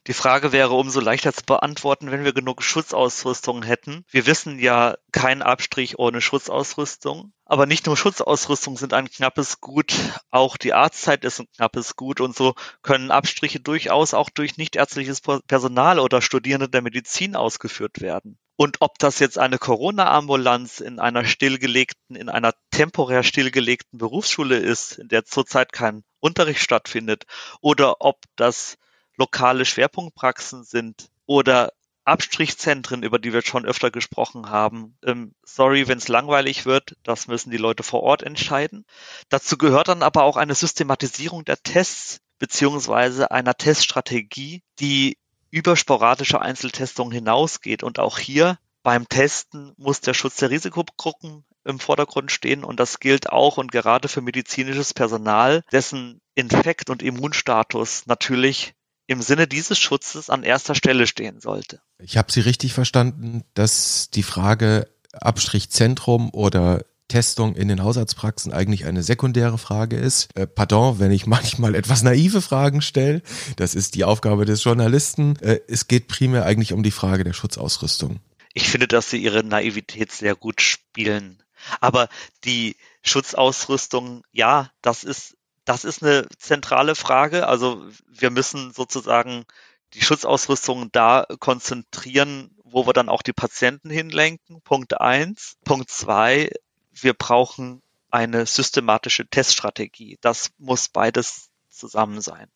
Die 0.06 0.14
Frage 0.14 0.52
wäre 0.52 0.74
umso 0.74 1.00
leichter 1.00 1.32
zu 1.32 1.44
beantworten, 1.44 2.10
wenn 2.10 2.24
wir 2.24 2.32
genug 2.32 2.62
Schutzausrüstung 2.62 3.62
hätten. 3.62 4.04
Wir 4.10 4.26
wissen 4.26 4.58
ja, 4.58 4.96
kein 5.12 5.42
Abstrich 5.42 5.98
ohne 5.98 6.20
Schutzausrüstung. 6.20 7.32
Aber 7.44 7.66
nicht 7.66 7.86
nur 7.86 7.96
Schutzausrüstung 7.96 8.76
sind 8.76 8.92
ein 8.92 9.10
knappes 9.10 9.60
Gut, 9.60 9.94
auch 10.30 10.58
die 10.58 10.74
Arztzeit 10.74 11.24
ist 11.24 11.40
ein 11.40 11.50
knappes 11.56 11.96
Gut 11.96 12.20
und 12.20 12.36
so 12.36 12.54
können 12.82 13.10
Abstriche 13.10 13.58
durchaus 13.58 14.12
auch 14.12 14.28
durch 14.28 14.58
nichtärztliches 14.58 15.22
Personal 15.22 15.98
oder 15.98 16.20
Studierende 16.20 16.68
der 16.68 16.82
Medizin 16.82 17.36
ausgeführt 17.36 18.02
werden. 18.02 18.38
Und 18.60 18.78
ob 18.80 18.98
das 18.98 19.20
jetzt 19.20 19.38
eine 19.38 19.56
Corona-Ambulanz 19.56 20.80
in 20.80 20.98
einer 20.98 21.24
stillgelegten, 21.24 22.16
in 22.16 22.28
einer 22.28 22.54
temporär 22.72 23.22
stillgelegten 23.22 23.98
Berufsschule 23.98 24.56
ist, 24.56 24.98
in 24.98 25.06
der 25.06 25.24
zurzeit 25.24 25.72
kein 25.72 26.02
Unterricht 26.18 26.60
stattfindet, 26.60 27.24
oder 27.60 28.00
ob 28.00 28.24
das 28.34 28.76
lokale 29.18 29.64
Schwerpunktpraxen 29.64 30.64
sind 30.64 31.10
oder 31.26 31.72
Abstrichzentren, 32.04 33.02
über 33.02 33.18
die 33.18 33.34
wir 33.34 33.42
schon 33.42 33.66
öfter 33.66 33.90
gesprochen 33.90 34.48
haben. 34.48 34.96
Ähm, 35.04 35.34
sorry, 35.44 35.88
wenn 35.88 35.98
es 35.98 36.08
langweilig 36.08 36.64
wird, 36.64 36.96
das 37.02 37.26
müssen 37.28 37.50
die 37.50 37.58
Leute 37.58 37.82
vor 37.82 38.02
Ort 38.02 38.22
entscheiden. 38.22 38.86
Dazu 39.28 39.58
gehört 39.58 39.88
dann 39.88 40.02
aber 40.02 40.22
auch 40.22 40.38
eine 40.38 40.54
Systematisierung 40.54 41.44
der 41.44 41.62
Tests 41.62 42.20
beziehungsweise 42.38 43.30
einer 43.30 43.54
Teststrategie, 43.54 44.62
die 44.78 45.18
über 45.50 45.76
sporadische 45.76 46.40
Einzeltestungen 46.40 47.12
hinausgeht. 47.12 47.82
Und 47.82 47.98
auch 47.98 48.18
hier 48.18 48.58
beim 48.82 49.06
Testen 49.08 49.74
muss 49.76 50.00
der 50.00 50.14
Schutz 50.14 50.36
der 50.36 50.50
Risikogruppen 50.50 51.44
im 51.64 51.78
Vordergrund 51.78 52.32
stehen 52.32 52.64
und 52.64 52.80
das 52.80 53.00
gilt 53.00 53.30
auch 53.30 53.58
und 53.58 53.70
gerade 53.70 54.08
für 54.08 54.22
medizinisches 54.22 54.94
Personal, 54.94 55.62
dessen 55.70 56.22
Infekt- 56.34 56.88
und 56.88 57.02
Immunstatus 57.02 58.06
natürlich 58.06 58.72
im 59.08 59.22
Sinne 59.22 59.48
dieses 59.48 59.78
Schutzes 59.78 60.30
an 60.30 60.44
erster 60.44 60.74
Stelle 60.74 61.06
stehen 61.06 61.40
sollte. 61.40 61.80
Ich 61.98 62.16
habe 62.16 62.30
Sie 62.30 62.40
richtig 62.40 62.74
verstanden, 62.74 63.42
dass 63.54 64.10
die 64.10 64.22
Frage 64.22 64.88
Abstrichzentrum 65.12 66.30
oder 66.32 66.84
Testung 67.08 67.56
in 67.56 67.68
den 67.68 67.82
Hausarztpraxen 67.82 68.52
eigentlich 68.52 68.84
eine 68.84 69.02
sekundäre 69.02 69.56
Frage 69.56 69.96
ist. 69.96 70.28
Äh, 70.36 70.46
pardon, 70.46 70.98
wenn 70.98 71.10
ich 71.10 71.26
manchmal 71.26 71.74
etwas 71.74 72.02
naive 72.02 72.42
Fragen 72.42 72.82
stelle. 72.82 73.22
Das 73.56 73.74
ist 73.74 73.94
die 73.94 74.04
Aufgabe 74.04 74.44
des 74.44 74.62
Journalisten. 74.62 75.36
Äh, 75.40 75.60
es 75.66 75.88
geht 75.88 76.06
primär 76.06 76.44
eigentlich 76.44 76.74
um 76.74 76.82
die 76.82 76.90
Frage 76.90 77.24
der 77.24 77.32
Schutzausrüstung. 77.32 78.20
Ich 78.52 78.68
finde, 78.68 78.88
dass 78.88 79.08
Sie 79.08 79.18
Ihre 79.18 79.42
Naivität 79.42 80.12
sehr 80.12 80.36
gut 80.36 80.60
spielen. 80.60 81.42
Aber 81.80 82.08
die 82.44 82.76
Schutzausrüstung, 83.02 84.22
ja, 84.32 84.70
das 84.82 85.02
ist 85.02 85.37
das 85.68 85.84
ist 85.84 86.02
eine 86.02 86.26
zentrale 86.38 86.94
Frage. 86.94 87.46
Also 87.46 87.84
wir 88.08 88.30
müssen 88.30 88.72
sozusagen 88.72 89.44
die 89.92 90.00
Schutzausrüstung 90.00 90.90
da 90.92 91.26
konzentrieren, 91.40 92.56
wo 92.64 92.86
wir 92.86 92.94
dann 92.94 93.10
auch 93.10 93.20
die 93.20 93.34
Patienten 93.34 93.90
hinlenken. 93.90 94.62
Punkt 94.62 94.98
eins. 94.98 95.56
Punkt 95.64 95.90
zwei, 95.90 96.50
wir 96.90 97.12
brauchen 97.12 97.82
eine 98.10 98.46
systematische 98.46 99.28
Teststrategie. 99.28 100.16
Das 100.22 100.50
muss 100.56 100.88
beides 100.88 101.50
zusammen 101.68 102.22
sein. 102.22 102.46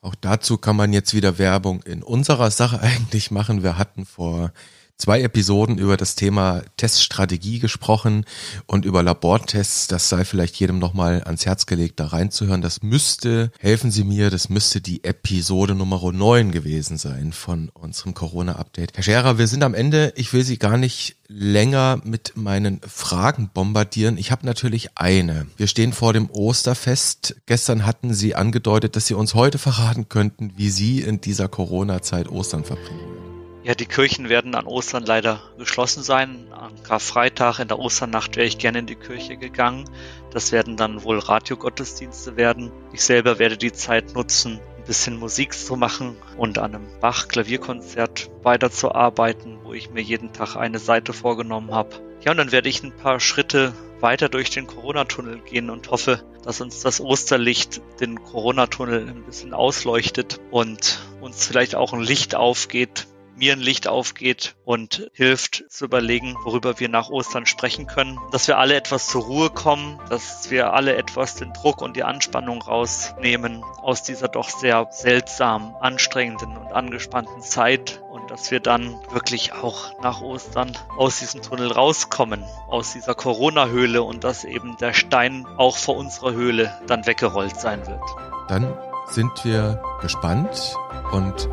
Auch 0.00 0.14
dazu 0.14 0.56
kann 0.56 0.76
man 0.76 0.94
jetzt 0.94 1.12
wieder 1.12 1.36
Werbung 1.36 1.82
in 1.82 2.02
unserer 2.02 2.50
Sache 2.50 2.80
eigentlich 2.82 3.30
machen. 3.30 3.62
Wir 3.62 3.76
hatten 3.76 4.06
vor 4.06 4.54
zwei 4.96 5.22
Episoden 5.22 5.78
über 5.78 5.96
das 5.96 6.14
Thema 6.14 6.62
Teststrategie 6.76 7.58
gesprochen 7.58 8.24
und 8.66 8.84
über 8.84 9.02
Labortests. 9.02 9.86
Das 9.88 10.08
sei 10.08 10.24
vielleicht 10.24 10.56
jedem 10.56 10.78
nochmal 10.78 11.22
ans 11.24 11.46
Herz 11.46 11.66
gelegt, 11.66 12.00
da 12.00 12.06
reinzuhören. 12.06 12.62
Das 12.62 12.82
müsste, 12.82 13.50
helfen 13.58 13.90
Sie 13.90 14.04
mir, 14.04 14.30
das 14.30 14.48
müsste 14.48 14.80
die 14.80 15.04
Episode 15.04 15.74
Nummer 15.74 16.12
9 16.12 16.52
gewesen 16.52 16.96
sein 16.96 17.32
von 17.32 17.70
unserem 17.70 18.14
Corona-Update. 18.14 18.92
Herr 18.94 19.02
Scherer, 19.02 19.38
wir 19.38 19.46
sind 19.46 19.62
am 19.62 19.74
Ende. 19.74 20.12
Ich 20.16 20.32
will 20.32 20.44
Sie 20.44 20.58
gar 20.58 20.76
nicht 20.76 21.16
länger 21.28 22.00
mit 22.04 22.36
meinen 22.36 22.80
Fragen 22.86 23.50
bombardieren. 23.52 24.18
Ich 24.18 24.30
habe 24.30 24.46
natürlich 24.46 24.96
eine. 24.96 25.46
Wir 25.56 25.66
stehen 25.66 25.92
vor 25.92 26.12
dem 26.12 26.30
Osterfest. 26.30 27.36
Gestern 27.46 27.86
hatten 27.86 28.14
Sie 28.14 28.34
angedeutet, 28.34 28.96
dass 28.96 29.06
Sie 29.06 29.14
uns 29.14 29.34
heute 29.34 29.58
verraten 29.58 30.08
könnten, 30.08 30.52
wie 30.56 30.70
Sie 30.70 31.00
in 31.00 31.20
dieser 31.20 31.48
Corona-Zeit 31.48 32.28
Ostern 32.28 32.64
verbringen. 32.64 33.23
Ja, 33.64 33.74
die 33.74 33.86
Kirchen 33.86 34.28
werden 34.28 34.54
an 34.54 34.66
Ostern 34.66 35.06
leider 35.06 35.40
geschlossen 35.56 36.02
sein. 36.02 36.48
Am 36.50 36.82
Karfreitag 36.82 37.60
in 37.60 37.68
der 37.68 37.78
Osternacht 37.78 38.36
wäre 38.36 38.46
ich 38.46 38.58
gerne 38.58 38.80
in 38.80 38.86
die 38.86 38.94
Kirche 38.94 39.38
gegangen. 39.38 39.88
Das 40.30 40.52
werden 40.52 40.76
dann 40.76 41.02
wohl 41.02 41.18
Radiogottesdienste 41.18 42.36
werden. 42.36 42.70
Ich 42.92 43.00
selber 43.00 43.38
werde 43.38 43.56
die 43.56 43.72
Zeit 43.72 44.14
nutzen, 44.14 44.60
ein 44.76 44.84
bisschen 44.84 45.18
Musik 45.18 45.54
zu 45.54 45.76
machen 45.76 46.14
und 46.36 46.58
an 46.58 46.74
einem 46.74 46.86
Bach-Klavierkonzert 47.00 48.30
weiterzuarbeiten, 48.42 49.60
wo 49.62 49.72
ich 49.72 49.88
mir 49.88 50.02
jeden 50.02 50.34
Tag 50.34 50.56
eine 50.56 50.78
Seite 50.78 51.14
vorgenommen 51.14 51.72
habe. 51.72 52.02
Ja, 52.22 52.32
und 52.32 52.36
dann 52.36 52.52
werde 52.52 52.68
ich 52.68 52.82
ein 52.82 52.94
paar 52.94 53.18
Schritte 53.18 53.72
weiter 54.00 54.28
durch 54.28 54.50
den 54.50 54.66
Corona-Tunnel 54.66 55.38
gehen 55.38 55.70
und 55.70 55.90
hoffe, 55.90 56.22
dass 56.42 56.60
uns 56.60 56.80
das 56.80 57.00
Osterlicht 57.00 57.80
den 57.98 58.22
Corona-Tunnel 58.22 59.08
ein 59.08 59.24
bisschen 59.24 59.54
ausleuchtet 59.54 60.38
und 60.50 61.00
uns 61.22 61.46
vielleicht 61.46 61.74
auch 61.74 61.94
ein 61.94 62.02
Licht 62.02 62.34
aufgeht, 62.34 63.06
mir 63.36 63.52
ein 63.52 63.60
Licht 63.60 63.88
aufgeht 63.88 64.54
und 64.64 65.10
hilft 65.12 65.64
zu 65.68 65.84
überlegen, 65.84 66.36
worüber 66.44 66.78
wir 66.80 66.88
nach 66.88 67.10
Ostern 67.10 67.46
sprechen 67.46 67.86
können, 67.86 68.18
dass 68.30 68.48
wir 68.48 68.58
alle 68.58 68.74
etwas 68.74 69.08
zur 69.08 69.24
Ruhe 69.24 69.50
kommen, 69.50 69.98
dass 70.08 70.50
wir 70.50 70.72
alle 70.72 70.96
etwas 70.96 71.36
den 71.36 71.52
Druck 71.52 71.82
und 71.82 71.96
die 71.96 72.04
Anspannung 72.04 72.62
rausnehmen 72.62 73.62
aus 73.82 74.02
dieser 74.02 74.28
doch 74.28 74.48
sehr 74.48 74.88
seltsam 74.90 75.74
anstrengenden 75.80 76.56
und 76.56 76.72
angespannten 76.72 77.42
Zeit 77.42 78.02
und 78.10 78.30
dass 78.30 78.50
wir 78.50 78.60
dann 78.60 78.96
wirklich 79.10 79.52
auch 79.52 80.00
nach 80.00 80.20
Ostern 80.20 80.76
aus 80.96 81.18
diesem 81.18 81.42
Tunnel 81.42 81.72
rauskommen, 81.72 82.44
aus 82.68 82.92
dieser 82.92 83.14
Corona-Höhle 83.14 84.02
und 84.02 84.24
dass 84.24 84.44
eben 84.44 84.76
der 84.78 84.92
Stein 84.92 85.46
auch 85.56 85.76
vor 85.76 85.96
unserer 85.96 86.32
Höhle 86.32 86.78
dann 86.86 87.06
weggerollt 87.06 87.58
sein 87.60 87.86
wird. 87.86 88.02
Dann 88.48 88.76
sind 89.06 89.44
wir 89.44 89.82
gespannt 90.00 90.76
und 91.12 91.48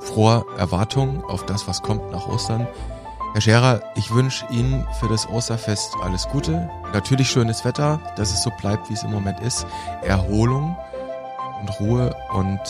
froher 0.00 0.44
Erwartung 0.56 1.24
auf 1.24 1.46
das, 1.46 1.68
was 1.68 1.82
kommt 1.82 2.10
nach 2.10 2.26
Ostern. 2.26 2.66
Herr 3.32 3.40
Scherer, 3.40 3.82
ich 3.94 4.12
wünsche 4.12 4.44
Ihnen 4.50 4.86
für 4.98 5.08
das 5.08 5.28
Osterfest 5.28 5.94
alles 6.02 6.26
Gute. 6.28 6.68
Natürlich 6.92 7.30
schönes 7.30 7.64
Wetter, 7.64 8.00
dass 8.16 8.32
es 8.32 8.42
so 8.42 8.50
bleibt, 8.50 8.90
wie 8.90 8.94
es 8.94 9.04
im 9.04 9.12
Moment 9.12 9.38
ist. 9.40 9.66
Erholung 10.02 10.76
und 11.60 11.80
Ruhe 11.80 12.16
und 12.32 12.60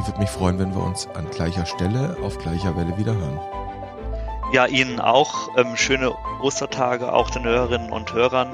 ich 0.00 0.06
würde 0.06 0.20
mich 0.20 0.30
freuen, 0.30 0.58
wenn 0.58 0.74
wir 0.74 0.82
uns 0.82 1.08
an 1.08 1.28
gleicher 1.30 1.66
Stelle 1.66 2.16
auf 2.22 2.38
gleicher 2.38 2.76
Welle 2.76 2.96
wieder 2.96 3.14
hören. 3.14 3.40
Ja, 4.52 4.66
Ihnen 4.66 5.00
auch 5.00 5.48
ähm, 5.56 5.76
schöne 5.76 6.12
Ostertage, 6.40 7.12
auch 7.12 7.30
den 7.30 7.44
Hörerinnen 7.44 7.90
und 7.90 8.12
Hörern. 8.12 8.48